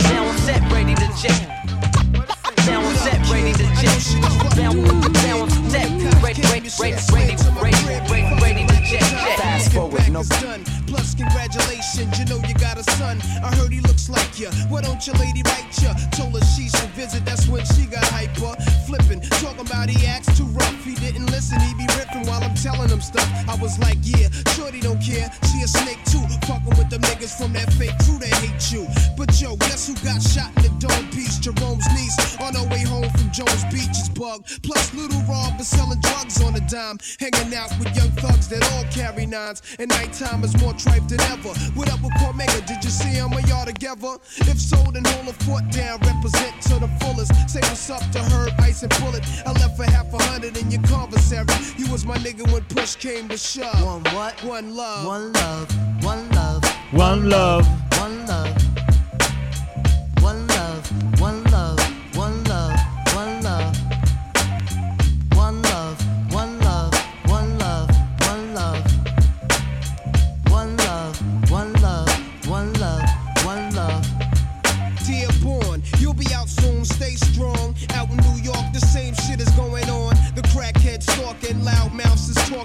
[0.10, 1.58] Now I'm set, ready to jet.
[2.66, 4.04] Now I'm set, ready to jet.
[4.58, 4.72] Now,
[5.24, 5.47] now
[6.22, 7.78] ready, ready, ready, ready, ready,
[8.10, 9.40] ready, ready to jet, jet.
[9.40, 10.24] Fast forward, no.
[10.42, 10.64] done.
[10.88, 13.22] Plus, congratulations, you know you got a son.
[13.44, 14.50] I heard he looks like you.
[14.70, 15.94] Why don't your lady write ya?
[16.12, 18.56] Told her she should visit, that's when she got hyper.
[18.86, 20.84] Flipping, talking about he acts too rough.
[20.84, 23.28] He didn't listen, he be ripping while I'm telling him stuff.
[23.48, 25.30] I was like, yeah, shorty don't care.
[25.52, 26.24] She a snake too.
[26.48, 28.88] Fucking with the niggas from that fake crew that hate you.
[29.18, 31.07] But yo, guess who got shot in the dome piece?
[31.48, 34.62] Jerome's niece on her way home from Jones Beach is bugged.
[34.64, 36.98] Plus, little Rob is selling drugs on a dime.
[37.22, 39.62] Hanging out with young thugs that all carry nines.
[39.80, 41.54] And nighttime is more tripe than ever.
[41.74, 42.66] What up with Cormega?
[42.68, 43.32] Did you see him?
[43.32, 44.18] Are y'all together?
[44.40, 46.00] If so, then hold a foot down.
[46.00, 47.32] Represent to the fullest.
[47.50, 49.24] Say what's up to Herb, Ice, and Bullet.
[49.46, 51.48] I left for half a hundred in your commissary.
[51.78, 53.82] You was my nigga when push came to shove.
[53.86, 54.36] One what?
[54.44, 55.06] One love.
[55.06, 56.04] One love.
[56.04, 56.64] One love.
[56.92, 57.66] One love.
[58.00, 58.48] One love.
[58.58, 58.67] One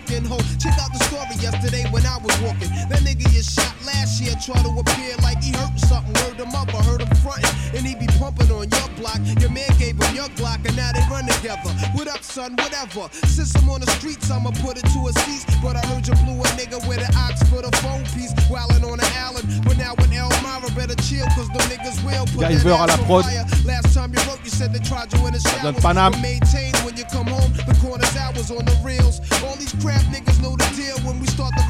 [0.06, 2.70] check out the story yesterday when I was walking.
[2.88, 6.12] That nigga is shot last year, try to appear like he hurt something.
[6.22, 6.72] Word him up,
[9.02, 9.18] block.
[9.42, 11.70] Your man gave him your Glock, and now they run together.
[11.98, 12.54] What up, son?
[12.56, 13.10] Whatever.
[13.26, 15.44] Since I'm on the streets, I'ma put it to a cease.
[15.60, 18.86] But I heard you blew a nigga with an ox for the phone piece, wildin'
[18.86, 19.46] on an island.
[19.66, 22.98] But now with Elmira, better chill, cause the niggas will put that Guyver à ass
[22.98, 23.24] on prod.
[23.24, 23.44] fire.
[23.66, 25.42] Last time you wrote, you said they tried you in the.
[25.82, 26.12] Paname.
[26.12, 29.20] But maintain when you come home, the corner's hours on the reels.
[29.42, 31.64] All these crap niggas know the deal when we start the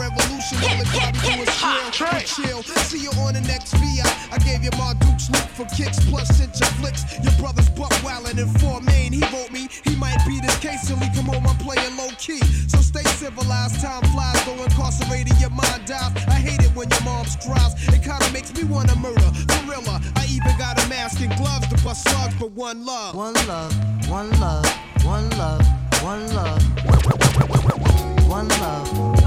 [0.63, 0.71] revolution.
[0.71, 2.63] All they probably do is chill, chill.
[2.87, 4.07] See you on the next VI.
[4.33, 7.05] I gave you my Duke's loot for kicks, plus sent your flicks.
[7.23, 9.13] Your brother's buck wildin' in four main.
[9.13, 11.47] He wrote me, he might be this case till he come home.
[11.47, 12.41] I'm playing low key.
[12.69, 16.13] So stay civilized, time flies, go incarcerated, your mind dies.
[16.29, 17.75] I hate it when your mom's cries.
[17.89, 19.31] It kinda makes me wanna murder.
[19.47, 23.15] Gorilla, I even got a mask and gloves to bust slugs, but one love.
[23.15, 23.73] One love,
[24.09, 24.67] one love,
[25.05, 25.67] one love,
[26.03, 26.63] one love.
[26.83, 29.22] One love, one love,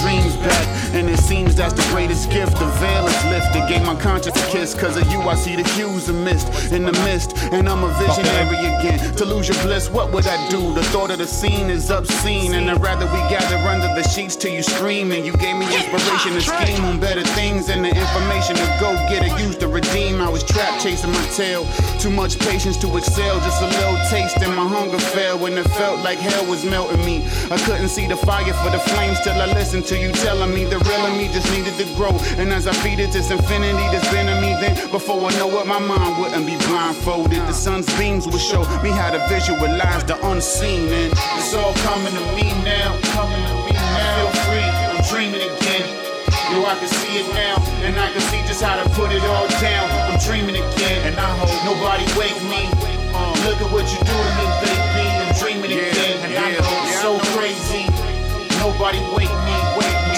[0.00, 0.85] dreams back.
[0.96, 2.56] And it seems that's the greatest gift.
[2.58, 3.68] The veil is lifted.
[3.68, 4.72] Gave my conscience a kiss.
[4.74, 7.36] Cause of you, I see the hues of mist in the mist.
[7.52, 8.98] And I'm a visionary again.
[9.16, 10.72] To lose your bliss, what would I do?
[10.72, 12.54] The thought of the scene is obscene.
[12.54, 15.12] And I'd rather we gather under the sheets till you scream.
[15.12, 17.68] And you gave me inspiration to scheme on better things.
[17.68, 20.22] And the information to go get it, used to redeem.
[20.22, 21.66] I was trapped chasing my tail.
[22.00, 23.36] Too much patience to excel.
[23.40, 25.38] Just a little taste and my hunger fell.
[25.38, 27.28] When it felt like hell was melting me.
[27.50, 30.64] I couldn't see the fire for the flames till I listened to you telling me
[30.64, 32.14] the of me just needed to grow.
[32.38, 35.50] And as I feed it this infinity that's been in me, then before I know
[35.60, 37.40] it, my mind wouldn't be blindfolded.
[37.46, 40.88] The sun's beams would show me how to visualize the unseen.
[40.92, 42.98] And it's all coming to me now.
[43.16, 44.14] Coming to me now.
[44.16, 45.86] Feel free, I'm dreaming again.
[46.52, 49.22] Yo, I can see it now, and I can see just how to put it
[49.26, 49.90] all down.
[50.06, 52.70] I'm dreaming again, and I hope nobody wake me.
[53.10, 55.06] Uh, look at what you do to me, baby.
[55.10, 57.90] I'm dreaming again, and I know it's so crazy.
[58.62, 59.56] Nobody wake me,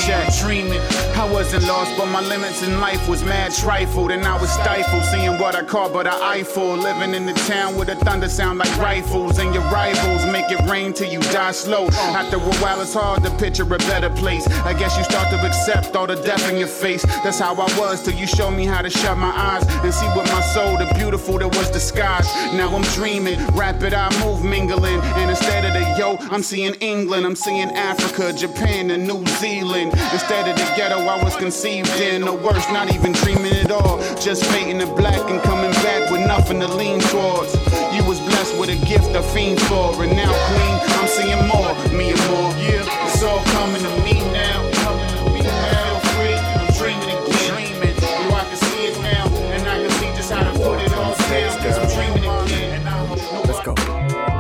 [0.09, 0.35] check.
[0.39, 4.51] Dreaming, I wasn't lost, but my limits in life was mad trifled, and I was
[4.51, 6.77] stifled, seeing what I caught, but I eyeful.
[6.77, 10.61] Living in the town with a thunder sound like rifles, and your rivals make it
[10.71, 11.89] rain till you die slow.
[12.21, 14.47] After a while, it's hard to picture a better place.
[14.65, 17.03] I guess you start to accept all the death in your face.
[17.25, 20.07] That's how I was till you showed me how to shut my eyes and see
[20.15, 22.29] what my soul, the beautiful that was disguised.
[22.55, 27.27] Now I'm dreaming, rapid eye move mingling, and instead of the yo, I'm seeing England,
[27.27, 29.93] I'm seeing Africa, Japan, and New Zealand.
[30.13, 33.99] Instead of the ghetto I was conceived in, or worse, not even dreaming at all.
[34.21, 37.55] Just fading to black and coming back with nothing to lean towards.
[37.97, 41.73] You was blessed with a gift I fiend for, and now, Queen, I'm seeing more,
[41.97, 42.51] me and more.
[42.61, 44.61] Yeah, it's all coming to me now.
[44.85, 45.99] Coming to me now.
[46.13, 47.57] Free, I'm dreaming again.
[47.57, 50.81] Dreaming, oh, I can see it now, and I can see just how to put
[50.83, 51.59] it all down.
[51.65, 52.85] Cause I'm dreaming again.
[53.49, 53.73] Let's go.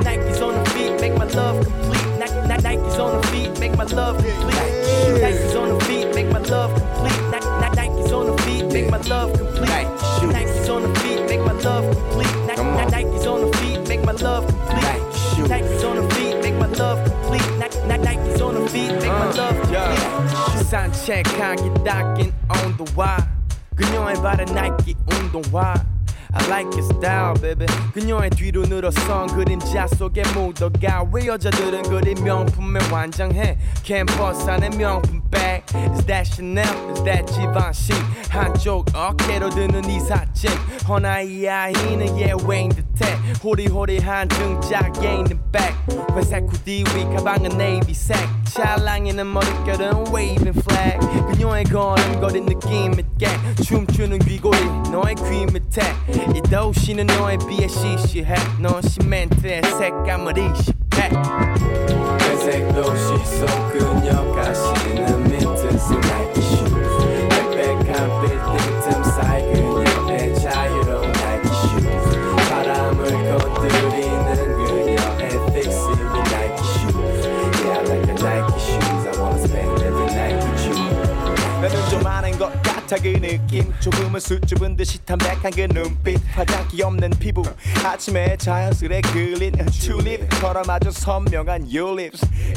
[0.04, 2.06] Nike's on the feet, make my love complete.
[2.20, 4.67] Ni- Ni- Nike's on the feet, make my love complete
[6.67, 7.21] love complete.
[7.31, 9.69] Ni- Ni- Nike's on the feet, make my love complete.
[10.33, 12.35] Nike's on the feet, make my love complete.
[12.47, 15.01] Ni- Ni- Nike's on the feet, make my love complete.
[15.49, 17.49] Nike's on the feet, make my love complete.
[17.59, 20.63] Ni- Ni- Nike's on the feet, make my love complete.
[20.69, 23.23] 산책하기 닦인 on the wire.
[23.75, 25.73] 그녀의 발은 나이키 운동화.
[26.35, 27.67] I like your style, baby.
[27.93, 31.05] 그녀의 뒤로 늘어선 그림자 속에 묻어가.
[31.11, 33.57] 왜 여자들은 그리 명품에 완장해?
[33.83, 35.62] 캠퍼스 안에 명품 bag.
[35.94, 36.90] Is that Chanel?
[36.92, 37.98] Is that Givenchy?
[38.28, 40.50] 한쪽 어깨로 드는 이 사진.
[40.88, 43.16] 허나이 아이는 예외인 듯해.
[43.42, 45.74] 호리호리한 등짝에 있는 백.
[46.14, 48.16] 회색 후디 위 가방은 네이비색.
[48.52, 50.98] 찰랑이는 머릿결은 waving flag.
[51.28, 53.28] 그녀의 걸음걸이 느낌 있게
[53.64, 54.58] 춤추는 귀고리
[54.90, 55.82] 너의 귀 밑에
[56.34, 61.10] 이 도시는 너에 비해 시시해 넌 시멘트의 색감을 이식해 Hey.
[62.18, 66.27] Gezek dosis, sokun yok aşkını mı tısın?
[82.96, 86.18] 그 느낌 조금은 수줍은 듯이 담백한 그 눈빛.
[86.32, 87.42] 화장기 없는 피부
[87.84, 92.10] 아침에 자연스레 그린 튤립 걸어마주 선명한 your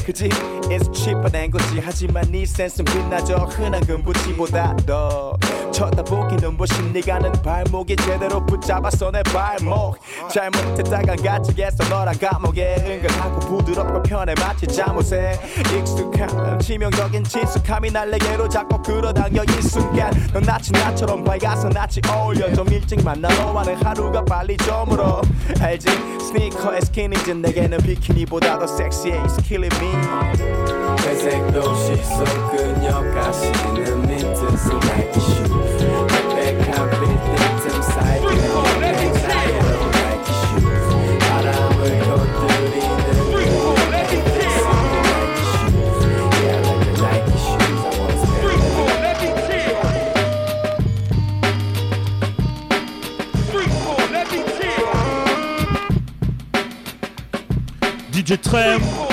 [0.06, 3.34] 그지 it's cheaper than 거지 하지만 네 센스는 빛나죠.
[3.50, 5.36] 흔한 금붙이보다 더
[5.72, 9.98] 쳐다보기 눈부신 네가 는 발목이 제대로 붙잡았어 내 발목.
[10.30, 12.76] 잘못했다간 가지겠어 너란 감옥에.
[12.78, 15.38] 은근하고 부드럽고 편해 마치 잠옷에.
[15.76, 22.52] 익숙한 치명적인 친숙함이 날 내게로 자꾸 끌어당겨 이 순간 넌 마치 나처럼 밝아서 낯이 어울려.
[22.54, 25.22] 좀 일찍 만나 너와는 하루가 빨리 저물어.
[25.60, 25.88] 알지?
[26.20, 29.20] 스니커에 스키니진 내게는 비키니보다 더 섹시해.
[29.22, 29.92] It's killing me.
[31.02, 35.51] 회색 도시 속 그녀가 신는 민트색 나
[58.32, 59.11] DJ Trem.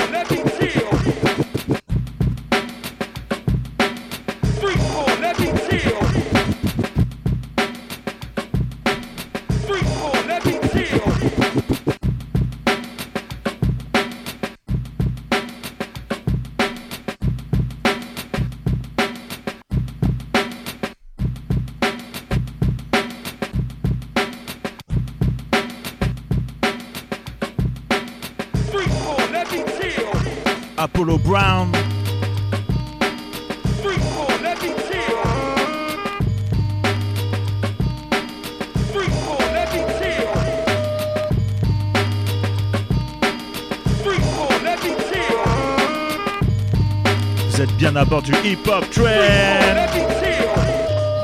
[48.30, 49.76] Du hip hop train.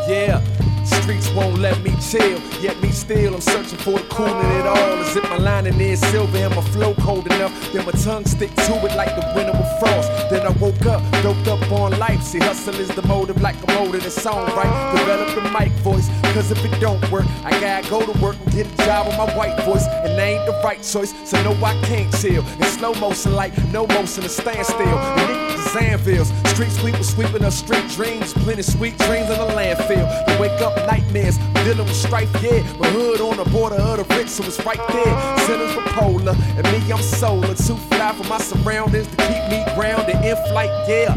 [0.08, 0.40] Yeah,
[0.84, 2.40] streets won't let me chill.
[2.60, 4.76] Yet me still, I'm searching for the cool in it all.
[4.76, 7.52] As if my lining is silver and my flow cold enough.
[7.72, 10.10] Then my tongue stick to it like the winter with frost.
[10.30, 12.22] Then I woke up, doped up on life.
[12.22, 14.96] See, hustle is the motive, like a motor that's song, right?
[14.96, 18.45] Develop the mic voice, cause if it don't work, I gotta go to work and
[18.56, 19.84] get a job with my white voice.
[19.86, 22.42] And they ain't the right choice, so no, I can't chill.
[22.56, 24.98] In slow motion, like no motion, a standstill.
[25.20, 29.48] And it- the Zanvilles, street sweepers sweeping up street dreams, plenty sweet dreams in the
[29.58, 30.06] landfill.
[30.28, 32.62] You wake up nightmares, dealing with strife, yeah.
[32.78, 35.38] My hood on the border of the rich, so it's right there.
[35.46, 37.54] Sinners for polar, and me, I'm solar.
[37.54, 41.14] Too fly for my surroundings to keep me grounded in flight, yeah.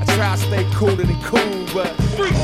[0.00, 2.34] I try to stay cooler than cool, but Freak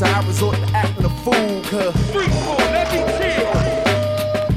[0.00, 3.52] so I resort to acting a fool, cause Freak boy, let me chill.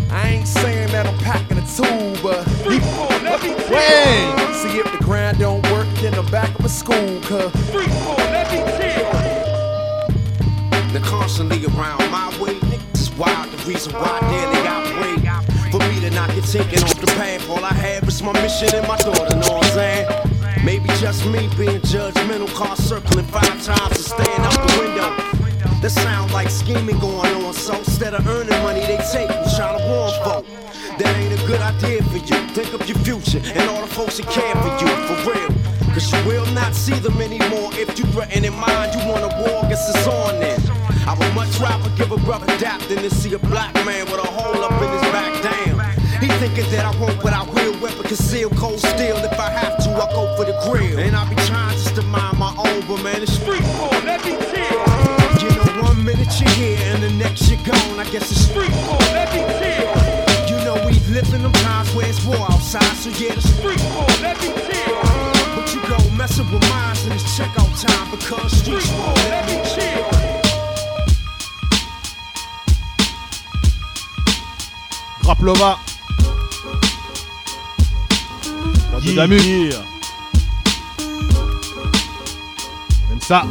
[0.10, 3.76] I ain't saying that I'm packing a tool, but Freak boy, let me chill.
[3.76, 4.56] Wait.
[4.56, 8.24] See if the grind don't work, then I'm back up at school, cause Freak boy,
[8.32, 9.12] let me chill.
[10.94, 12.56] They're constantly around my way.
[12.72, 15.20] Niggas is wild, the reason why daily operate.
[15.74, 18.74] For me to not get taken off the path, all I have is my mission
[18.74, 20.08] and my daughter, know what I'm saying?
[20.64, 25.33] Maybe just me being judgmental, car circling five times and staying out the window.
[25.84, 29.76] That sound like scheming going on, so instead of earning money, they take and try
[29.76, 30.48] to warn folk.
[30.96, 32.40] That ain't a good idea for you.
[32.56, 35.52] Think of your future and all the folks that care for you, for real.
[35.92, 39.32] Cause you will not see them anymore if you threaten in mind you want a
[39.44, 40.56] war, guess it's on then.
[41.04, 44.24] I would much rather give a brother dap than to see a black man with
[44.24, 45.84] a hole up in his back down.
[46.24, 47.78] He thinking that I won't, but I will.
[47.84, 49.18] Weapon conceal, cold steel.
[49.18, 50.98] If I have to, I go for the grill.
[50.98, 54.00] And I be trying just to mind my own, but man, it's street boy.
[54.08, 55.23] Let me chill.
[56.04, 57.98] You one minute you're here and the next you're gone.
[57.98, 58.98] I guess it's street boy.
[59.14, 59.88] Let me chill.
[60.50, 63.80] You know we live in them times where it's war outside, so yeah, the street
[63.80, 64.06] boy.
[64.22, 65.00] Let me chill.
[65.56, 69.14] But you go messing with minds in this checkout time because street boy.
[69.32, 70.04] Let me chill.
[75.22, 75.80] Graplova.
[78.92, 79.40] Boîte de Damu.
[83.10, 83.46] Même ça.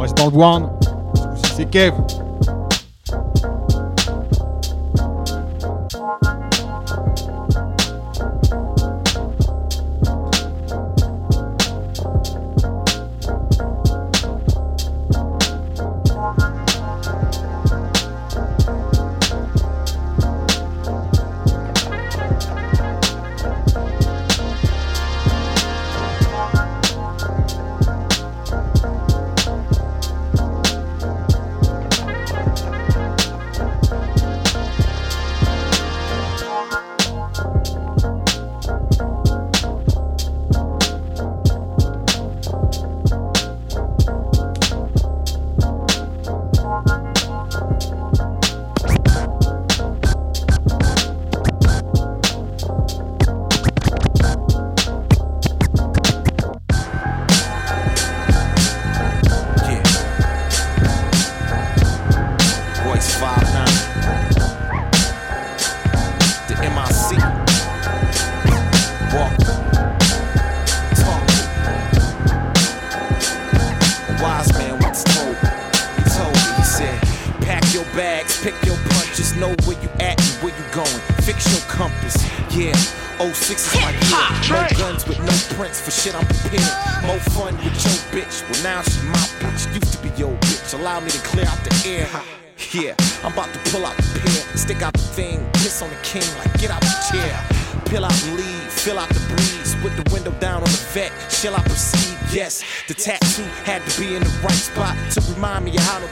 [0.00, 0.70] On reste dans le Warn.
[1.54, 1.92] C'est Kev.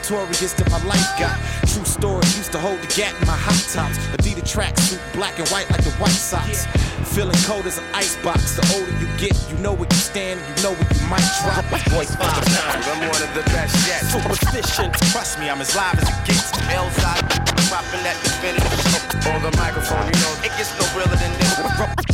[0.09, 1.37] Notorious that my life got.
[1.69, 3.97] True story, used to hold the gap in my hot tops.
[4.17, 6.65] Adidas tracksuit, black and white like the White Sox.
[7.13, 8.57] Feeling cold as an icebox.
[8.57, 11.65] The older you get, you know where you stand, you know where you might drop.
[11.93, 14.01] Voice five nine, I'm one of the best yet.
[14.09, 16.49] Superstition, trust me, I'm as live as it gets.
[16.73, 17.25] L-side,
[17.69, 19.05] dropping that definitive shit.
[19.29, 21.53] On the microphone, you know it gets no realer than this.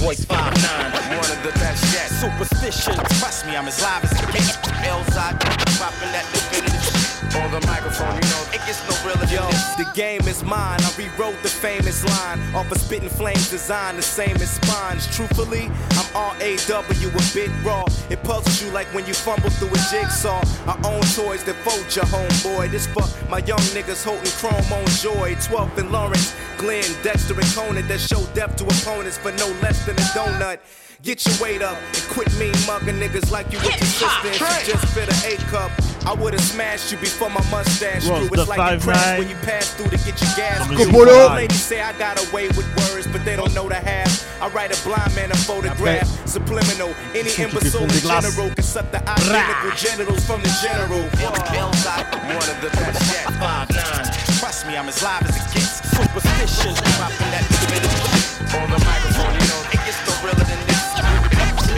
[0.03, 2.11] Voice five nine, I'm one of the best yet.
[2.11, 4.59] Superstition, trust me, I'm as live as it gets.
[4.83, 5.39] L-side,
[5.79, 6.94] dropping that definitive shit.
[7.33, 9.43] On the microphone, you know it gets no realer Yo,
[9.77, 10.79] the game is mine.
[10.79, 15.07] I rewrote the famous line off a spitting flames design, the same as spines.
[15.15, 17.83] Truthfully, I'm R-A-W, a bit raw.
[18.09, 20.39] It puzzles you like when you fumble through a jigsaw.
[20.67, 22.71] I own toys that vote your homeboy.
[22.71, 25.35] This for my young niggas holding chrome on joy.
[25.35, 29.85] 12th and Lawrence, Glenn, Dexter, and Conan that show depth to opponents for no less
[29.85, 30.59] than a donut.
[31.01, 34.31] Get your weight up and quit mean mugging niggas like you with your sister
[34.63, 35.94] just fit a A cup.
[36.05, 38.29] I would've smashed you before my mustache grew.
[38.29, 39.19] It's the like you crash 5'9".
[39.19, 40.67] when you pass through to get your gas.
[40.69, 41.05] Good grew.
[41.05, 41.33] boy.
[41.33, 44.13] Ladies say I got away with words, but they don't know the half.
[44.41, 46.93] I write a blind man a photograph, subliminal.
[47.15, 48.21] Any Sont imbecile in occupés de glace.
[48.35, 51.01] general can suck the identical genitals from the general.
[51.25, 53.25] L-side, one of the best yet.
[53.41, 54.05] five nine.
[54.39, 55.81] Trust me, I'm as live as it gets.
[55.89, 58.61] Superstition, Dropping that definitive shit.
[58.61, 60.85] On the microphone, you know it gets no realer than this.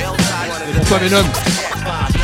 [0.03, 1.25] L-side, one of Et the pour toi, best Venom.
[1.87, 2.17] five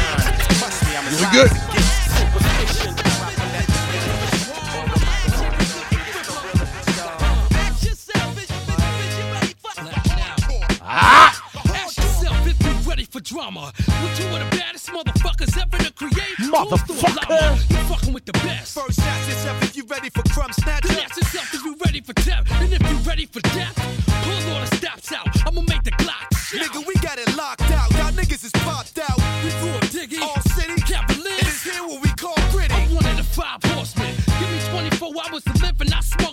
[13.30, 13.72] you drama.
[13.78, 16.38] With two of the baddest motherfuckers ever to create.
[16.40, 17.70] Motherfucker.
[17.70, 18.78] You fucking with the best.
[18.78, 20.88] First, ask yourself if you ready for crumb snatcher.
[20.88, 22.46] Then ask yourself if you ready for death.
[22.52, 23.76] And if you ready for death,
[24.24, 25.28] pull all the stops out.
[25.48, 26.28] I'ma make the Glock.
[26.54, 27.90] Nigga, we got it locked out.
[27.92, 29.18] Y'all niggas is popped out.
[29.44, 30.22] We threw a diggy.
[30.22, 30.82] All city.
[30.82, 31.42] Cavaliers.
[31.42, 32.74] It is here what we call gritty.
[32.74, 34.16] I'm one of the five horsemen.
[34.40, 34.60] Give me
[35.00, 36.33] 24 hours to live and I smuggle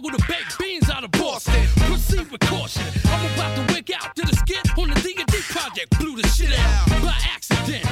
[5.80, 5.98] D&D.
[5.98, 7.84] Blew the shit out by accident.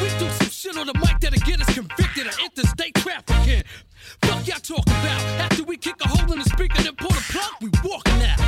[0.00, 3.62] We do some shit on the mic that'll get us convicted of interstate trafficking.
[4.22, 5.22] Fuck y'all talking about?
[5.40, 8.41] After we kick a hole in the speaker and pull the plug, we walking out.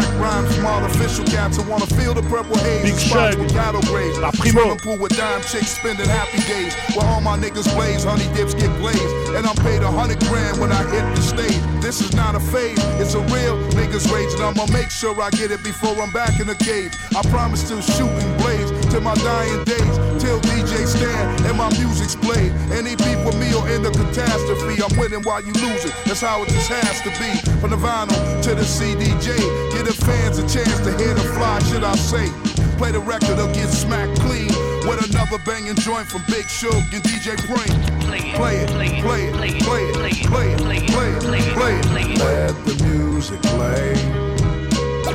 [0.00, 2.82] Whack rhymes from artificial cats who wanna feel the purple haze.
[2.82, 3.38] Big Shug.
[3.38, 4.18] with cattle graves.
[4.18, 4.60] La Primo.
[4.60, 6.74] Swimming pool with dime chicks spending happy days.
[6.96, 9.34] Where all my niggas blaze, honey dips get glazed.
[9.36, 11.60] And I'm paid a hundred grand when I hit the stage.
[11.80, 14.32] This is not a fade, it's a real niggas rage.
[14.34, 16.92] And I'ma make sure I get it before I'm back in the cage.
[17.16, 19.96] I promise to shoot and blaze till my dying days.
[20.20, 22.52] Till DJ stand and my music's played.
[22.74, 25.92] Any beef with me or in the catastrophe, I'm winning while you losing.
[26.04, 27.30] That's how it just has to be.
[27.60, 29.38] From the vinyl to the CDJ.
[29.72, 32.28] Give the fans a chance to hear the fly shit I say.
[32.76, 34.50] Play the record or get smacked clean.
[34.88, 37.72] With another banging joint from Big Shug and DJ Brain.
[38.08, 41.54] Play it, play it, play it, play it, play it, play it, play it.
[41.54, 43.94] play Let the music play.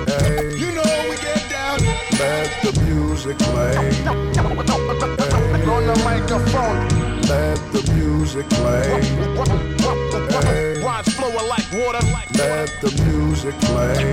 [0.06, 0.56] Hey.
[0.58, 1.80] You know we get down.
[2.20, 2.45] Let
[3.16, 3.76] music play.
[3.76, 4.08] Hey.
[5.76, 6.78] On the microphone.
[7.32, 9.02] Let the music play.
[10.44, 10.84] Hey.
[10.84, 12.06] Rhymes flowing like water.
[12.36, 14.12] Let the music play.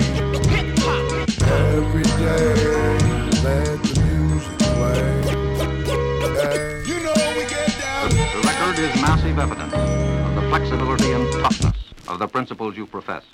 [1.51, 2.55] Every day.
[3.43, 5.03] Let the music play.
[6.39, 6.85] Hey.
[6.87, 8.09] You know we get down.
[8.09, 11.77] The record is massive evidence of the flexibility and toughness
[12.07, 13.25] of the principles you profess.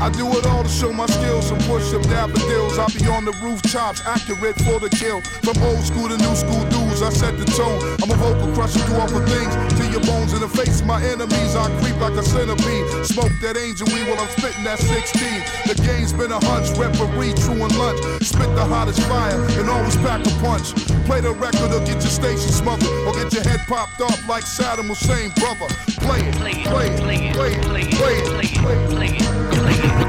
[0.00, 2.78] I do it all to show my skills and push them daffodils.
[2.78, 5.20] I be on the rooftops, accurate for the kill.
[5.42, 7.82] From old school to new school dudes, I set the tone.
[7.98, 10.82] I'm a vocal crusher, do awful things to your bones in the face.
[10.86, 13.06] My enemies, I creep like a centipede.
[13.06, 15.66] Smoke that angel weed while I'm spitting that 16.
[15.66, 17.98] The game's been a hunch, referee, true and lunch.
[18.22, 20.78] Spit the hottest fire and always pack a punch.
[21.10, 24.44] Play the record or get your station smothered, or get your head popped off like
[24.44, 25.66] Saddam Hussein, brother.
[26.06, 29.08] Play it, play it, play it, play it, play it, play it, play it, play
[29.18, 29.37] it.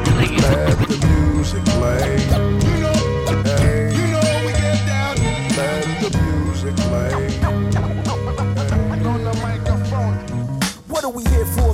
[0.05, 2.48] Let the music play.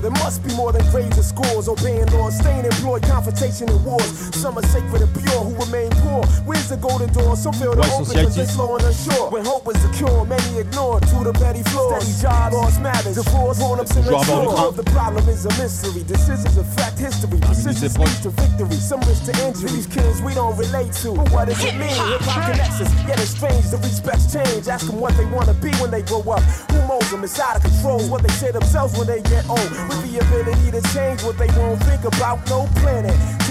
[0.06, 1.68] There must be more than grades and scores.
[1.68, 4.06] Obeying laws, staying employed, confrontation and wars.
[4.38, 6.22] Some are sacred and pure who remain poor.
[6.46, 7.36] Where's the golden door?
[7.36, 9.32] Some feel the Ouais, ils sont open si because they slow and unsure.
[9.32, 11.02] When hope was secure, many ignored.
[11.10, 12.06] To the petty flaws.
[12.06, 13.16] Steady job, lost marriage.
[13.18, 14.84] Divorce, grown ups and Joueur à bord du.
[14.84, 16.04] The problem is a mystery.
[16.06, 17.40] Decisions affect history.
[17.42, 18.78] Precision leads to victory.
[18.78, 19.74] Some risk to injury.
[19.74, 21.18] These kids we don't relate to.
[21.18, 21.98] But what does it mean?
[22.14, 22.94] Hip hop connects us.
[23.10, 23.74] Yet it's strange.
[23.74, 24.68] The respects change.
[24.70, 26.46] Ask them what they want to be when they grow up.
[26.70, 27.24] Who molds them?
[27.24, 28.00] It's out of control.
[28.10, 29.60] What they say themselves when they get old.
[29.60, 32.48] With the ability to change what they won't think about.
[32.50, 32.68] No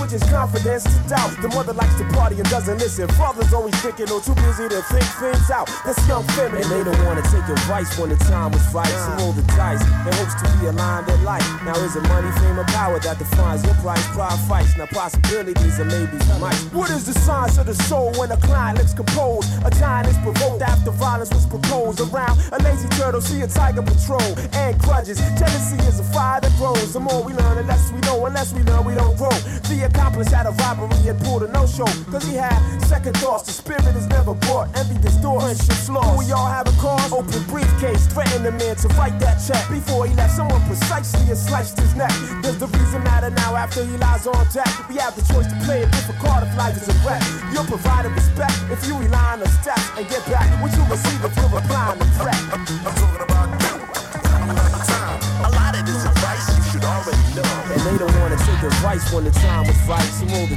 [0.04, 0.14] planning.
[0.14, 1.30] Switches confidence to doubt.
[1.42, 3.08] The mother likes to party and doesn't listen.
[3.08, 5.68] Father's always thinking or too busy to think things out.
[5.84, 6.62] That's young feminine.
[6.62, 8.86] And they don't want to take advice when the time was right.
[8.86, 11.44] So roll the dice in hopes to be aligned in life.
[11.64, 14.04] Now is it money, fame, or power that defines your price?
[14.12, 14.76] Pride fights.
[14.76, 16.56] Now possibilities and maybe might.
[16.72, 19.48] What is the science of the soul when a client looks composed?
[19.64, 22.00] A giant is provoked after violence was proposed.
[22.00, 24.20] Around a lazy turtle, see a tiger patrol
[24.52, 25.18] and grudges.
[25.38, 26.92] Jealousy is a fire that grows.
[26.92, 28.26] The more we learn, the less we know.
[28.26, 29.30] Unless we learn, we don't grow.
[29.68, 31.86] The accomplice had a robbery and pulled a no-show.
[32.10, 33.46] Cause he had second thoughts.
[33.46, 34.74] The spirit is never bought.
[34.76, 35.66] Envy distorts.
[35.86, 37.12] Do we all have a cause?
[37.12, 38.06] Open briefcase.
[38.06, 39.62] Threaten the man to write that check.
[39.70, 42.12] Before he left, someone precisely has sliced his neck.
[42.42, 44.68] Does the reason matter now after he lies on deck?
[44.88, 47.22] We have the choice to play a different card if life is a wreck.
[47.52, 51.24] You're providing respect if you rely on the steps and get back what you receive
[51.24, 52.40] if you're replying to threat.
[52.52, 53.33] I'm talking about
[57.84, 60.56] they don't want to take advice when the time was right, so roll the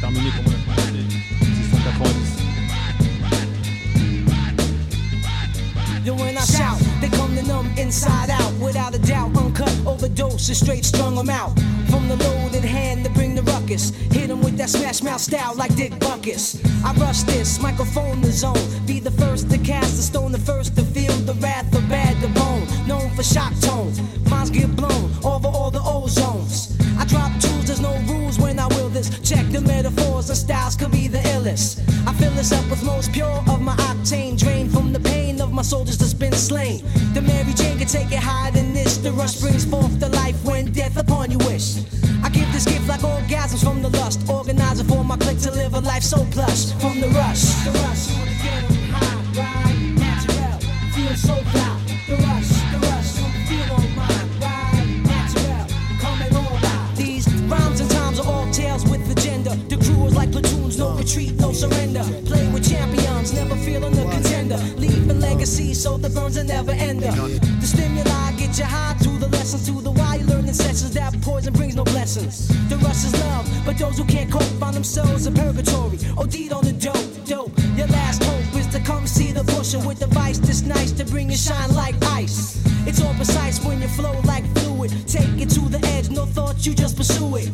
[0.00, 0.74] comme on a commencé.
[1.82, 2.44] 690.
[6.04, 8.52] Yo, when I shout, they come to numb inside out.
[8.60, 11.58] Without a doubt, uncut overdoses, straight strung them out.
[11.88, 13.90] From the loaded hand to bring the ruckus.
[14.12, 16.60] Hit them with that smash mouth style like Dick Butkus.
[16.84, 18.86] I rush this microphone the zone.
[18.86, 20.83] Be the first to cast a stone, the first to
[21.34, 22.66] the wrath of bad the bone.
[22.86, 24.00] Known for shock tones.
[24.28, 26.72] Minds get blown over all the ozones.
[26.98, 29.08] I drop tools, there's no rules when I will this.
[29.20, 31.80] Check the metaphors and styles could be the illest.
[32.06, 35.52] I fill this up with most pure of my octane, drain from the pain of
[35.52, 36.84] my soldiers that's been slain.
[37.14, 38.98] The Mary Jane can take it higher than this.
[38.98, 41.78] The rush brings forth the life when death upon you wish.
[42.22, 44.28] I give this gift like orgasms from the lust.
[44.28, 46.72] Organizer for my clique to live a life so plush.
[46.80, 47.42] From the rush.
[47.64, 48.33] The rush,
[68.54, 70.92] stimuli get you high to the lessons, to the why you learning sessions.
[70.92, 72.48] That poison brings no blessings.
[72.68, 75.98] The rush is love, but those who can't cope find themselves in purgatory.
[76.16, 77.52] OD'd on the dope, dope.
[77.76, 81.04] Your last hope is to come see the pusher with the vice that's nice to
[81.04, 82.62] bring you shine like ice.
[82.86, 84.90] It's all precise when you flow like fluid.
[85.08, 87.50] Take it to the edge, no thoughts, you just pursue it.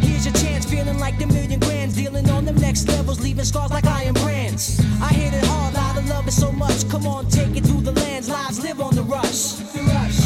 [0.00, 3.70] Here's your chance, feeling like the million grands, dealing on them next levels, leaving scars
[3.70, 4.80] like iron brands.
[5.00, 6.88] I hit it hard, I love it so much.
[6.88, 9.54] Come on, take it through the lands, lives live on the rush.
[9.74, 10.21] The rush,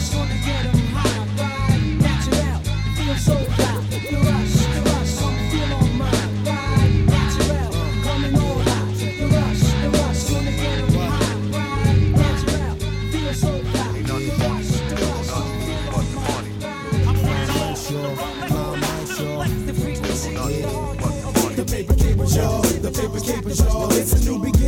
[0.00, 2.60] the rush, wanna get 'em high, ride, natural,
[2.96, 3.74] feel so fly.
[4.10, 7.70] The rush, the rush, wanna feel on mine, ride, natural,
[8.04, 8.64] coming all out.
[8.98, 12.74] The rush, the rush, wanna get 'em high, ride, natural,
[13.12, 13.88] feel so fly.
[14.02, 14.94] The rush, the
[19.36, 20.32] rush, the frequency.
[21.56, 22.62] The paper capers, y'all.
[22.62, 23.90] The paper capers, y'all.
[23.92, 24.59] It's a new beginning.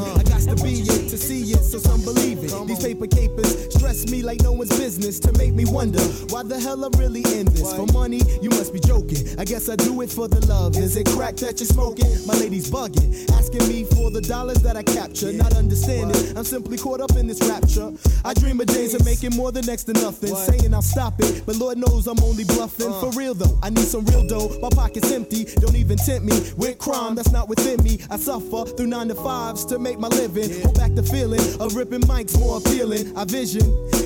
[0.00, 2.52] I got to be it to see it, so some believe it.
[2.66, 6.58] These paper capers stress me like no one's business to make me wonder why the
[6.58, 7.72] hell I'm really in this.
[7.74, 9.26] For money, you must be joking.
[9.38, 10.76] I guess I do it for the love.
[10.76, 12.10] Is it crack that you're smoking?
[12.26, 15.32] My lady's bugging, asking me for the dollars that I capture.
[15.32, 17.92] Not understanding, I'm simply caught up in this rapture.
[18.24, 20.34] I dream of days of making more than next to nothing.
[20.34, 22.92] Saying I'll stop it, but Lord knows I'm only bluffing.
[22.92, 23.00] Uh.
[23.00, 24.58] For real though, I need some real dough.
[24.60, 28.00] My pocket's empty, don't even tempt me with crime that's not within me.
[28.10, 30.62] I suffer through nine to fives to make my living.
[30.62, 33.16] Hold back the feeling of ripping mics more appealing.
[33.16, 33.62] I vision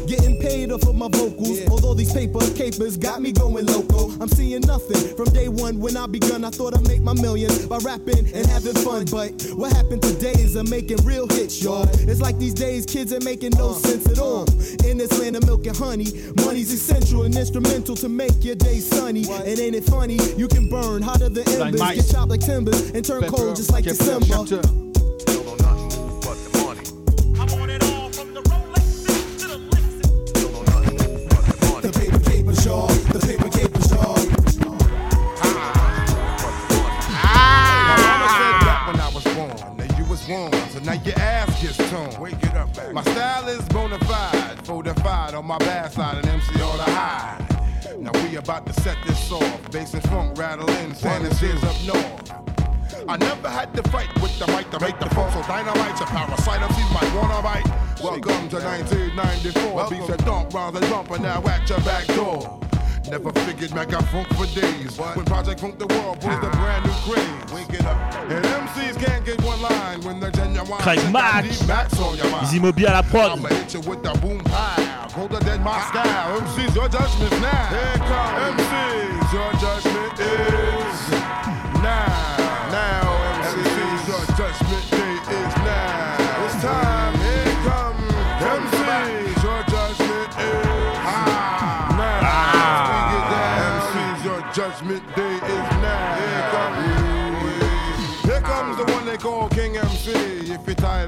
[0.07, 1.67] getting paid off of my vocals.
[1.69, 4.11] Although these paper capers got me going loco.
[4.21, 6.45] I'm seeing nothing from day one when I begun.
[6.45, 9.07] I thought I'd make my millions by rapping and having fun.
[9.11, 11.89] But what happened today is I'm making real hits, y'all.
[11.89, 14.45] It's like these days kids ain't making no sense at all.
[14.85, 16.09] In this land of milk and honey,
[16.45, 19.25] money's essential and instrumental to make your day sunny.
[19.31, 20.19] And ain't it funny?
[20.37, 23.85] You can burn hotter than embers, get chopped like timbers, and turn cold just like
[23.85, 24.82] December.
[45.53, 47.37] My bad side, and MC on the high.
[47.99, 49.71] Now we about to set this off.
[49.71, 52.33] Bass and funk rattling, San Andreas up north.
[53.07, 56.07] I never had to fight with the mic to make the funk, so dynamite's a
[56.07, 56.61] parasite.
[56.61, 57.69] MCs might wanna bite.
[58.03, 59.91] Welcome to 1994.
[59.91, 62.59] Beats that dump, rounds that jump, and now at your back door.
[63.11, 64.97] Never figured Mac got funk for days.
[64.99, 67.53] When Project Funk the World brings the brand new craze.
[67.53, 67.97] Wake it up.
[68.31, 71.47] And MCs can't get one line when the genuine Craig mind.
[71.47, 73.33] Easy Mobi à la prod.
[73.33, 75.09] I'ma hit you with the boom pow.
[75.11, 76.41] Colder than my style.
[76.41, 77.67] MCs, your judgment's now.
[77.69, 78.61] Here comes.
[78.61, 79.92] MCs, your judgment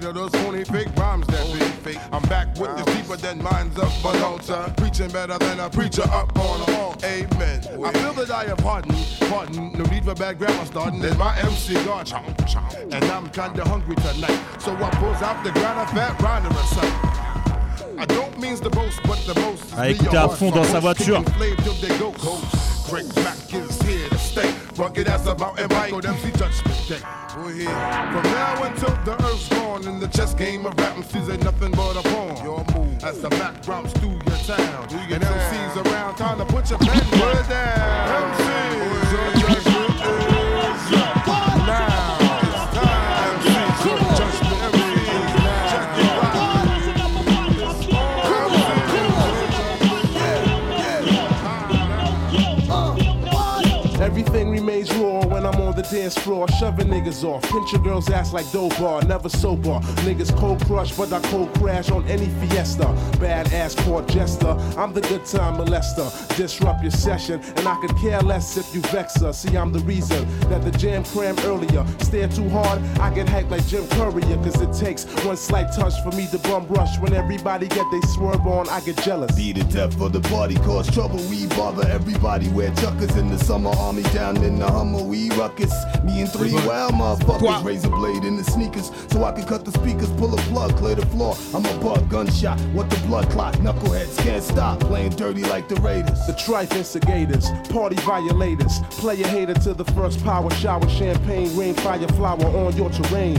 [0.05, 3.42] tired of those phony fake rhymes that be fake, I'm back with this deeper than
[3.42, 4.72] minds up an altar.
[4.76, 6.96] Preaching better than a preacher up on a wall.
[7.05, 7.61] Amen.
[7.84, 8.96] I feel that I have pardon,
[9.28, 9.72] pardon.
[9.72, 11.00] No need for bad grammar starting.
[11.00, 12.74] Then my MC God, chomp, chomp.
[12.92, 14.38] and I'm kinda hungry tonight.
[14.59, 17.98] So I pulls out the ground a fat rider or something.
[17.98, 20.80] I don't mean the boast, but the most is À écouter à fond dans sa
[20.80, 21.22] voiture.
[21.36, 22.74] Flame till they go coast.
[22.88, 24.82] Craig Mack is here to stay.
[24.82, 27.01] Rugged as about and Michael MC Judgment Day.
[27.37, 27.66] We're here.
[27.66, 31.72] From now until the earth's gone in the chess game of rap MCs ain't nothing
[31.72, 32.45] but a pawn.
[32.45, 34.89] Your move as the Mac drops through your town.
[34.89, 38.35] Do and MCs around, time to put your pen word down.
[38.35, 39.03] MCs,
[55.95, 57.42] dance floor, shoving niggas off.
[57.42, 59.78] Pinch your girl's ass like dough bar, never sober.
[60.03, 62.84] Niggas cold crush, but I cold crash on any fiesta.
[63.22, 66.07] Badass court jester, I'm the good time molester.
[66.36, 69.32] Disrupt your session, and I could care less if you vex her.
[69.32, 71.86] See, I'm the reason that the jam crammed earlier.
[72.01, 75.95] Stare too hard, I get hacked like Jim Courier, cause it takes one slight touch
[76.03, 76.99] for me to bum rush.
[76.99, 79.36] When everybody get they swerve on, I get jealous.
[79.36, 81.22] Be the death for the party, cause trouble.
[81.30, 82.49] We bother everybody.
[82.49, 85.05] Wear chuckers in the summer army down in the Hummer.
[85.05, 85.84] We ruckus.
[86.05, 87.64] Me and three wild motherfuckers.
[87.64, 90.11] Razor blade in the sneakers so I can cut the speakers.
[90.12, 91.37] Pull a plug, clear the floor.
[91.55, 92.61] I'm a bug gunshot.
[92.72, 93.55] What the blood clot?
[93.55, 96.26] Knuckleheads can't stop playing dirty like the Raiders.
[96.26, 102.07] The trife instigators, party violators, player hater to the first power shower, champagne, rain, fire,
[102.09, 103.37] flower on your terrain.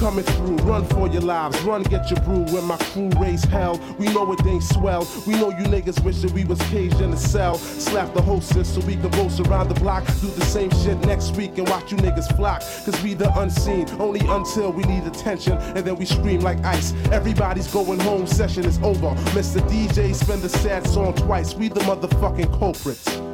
[0.00, 2.44] Coming through, run for your lives, run get your brew.
[2.54, 5.06] When my crew raise hell, we know it ain't swell.
[5.26, 7.56] We know you niggas wish that we was caged in a cell.
[7.56, 10.06] Slap the hostess so we can roast around the block.
[10.22, 12.62] Do the same shit next week and watch you niggas flock.
[12.86, 15.58] Cause we the unseen, only until we need attention.
[15.58, 16.94] And then we scream like ice.
[17.12, 19.14] Everybody's going home, session is over.
[19.36, 19.60] Mr.
[19.68, 21.54] DJ, spin the sad song twice.
[21.54, 23.29] We the motherfucking culprits.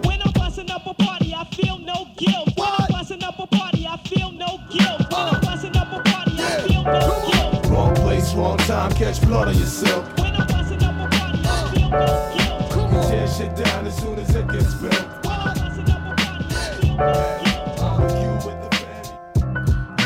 [6.87, 10.09] Wrong place, wrong time, catch blood on yourself.
[12.87, 14.93] You tear shit down as soon as it gets built.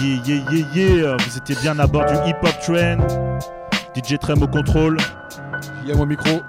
[0.02, 1.16] Yeah, yeah, yeah, yeah.
[1.18, 2.98] Vous étiez bien à bord du Hip Hop Train.
[3.94, 4.96] DJ Trem au contrôle.
[5.82, 6.40] Il y a mon micro.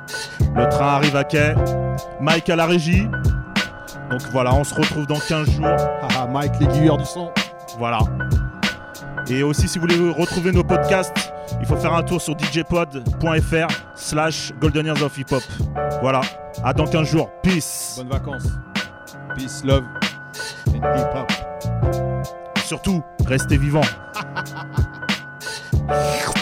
[0.56, 1.56] Le train arrive à quai.
[2.22, 3.06] Mike à la régie.
[4.10, 5.68] Donc voilà, on se retrouve dans 15 jours.
[6.18, 7.32] Ah, Mike, l'aiguilleur du son.
[7.78, 8.00] Voilà.
[9.30, 13.68] Et aussi, si vous voulez retrouver nos podcasts, il faut faire un tour sur djpod.fr
[13.96, 15.44] slash Golden Years of Hip Hop.
[16.02, 16.22] Voilà,
[16.64, 17.30] à dans 15 jours.
[17.44, 17.96] Peace.
[17.98, 18.48] Bonnes vacances.
[19.36, 19.84] Peace, love
[20.74, 21.32] and hip hop.
[22.66, 23.82] Surtout, restez vivants.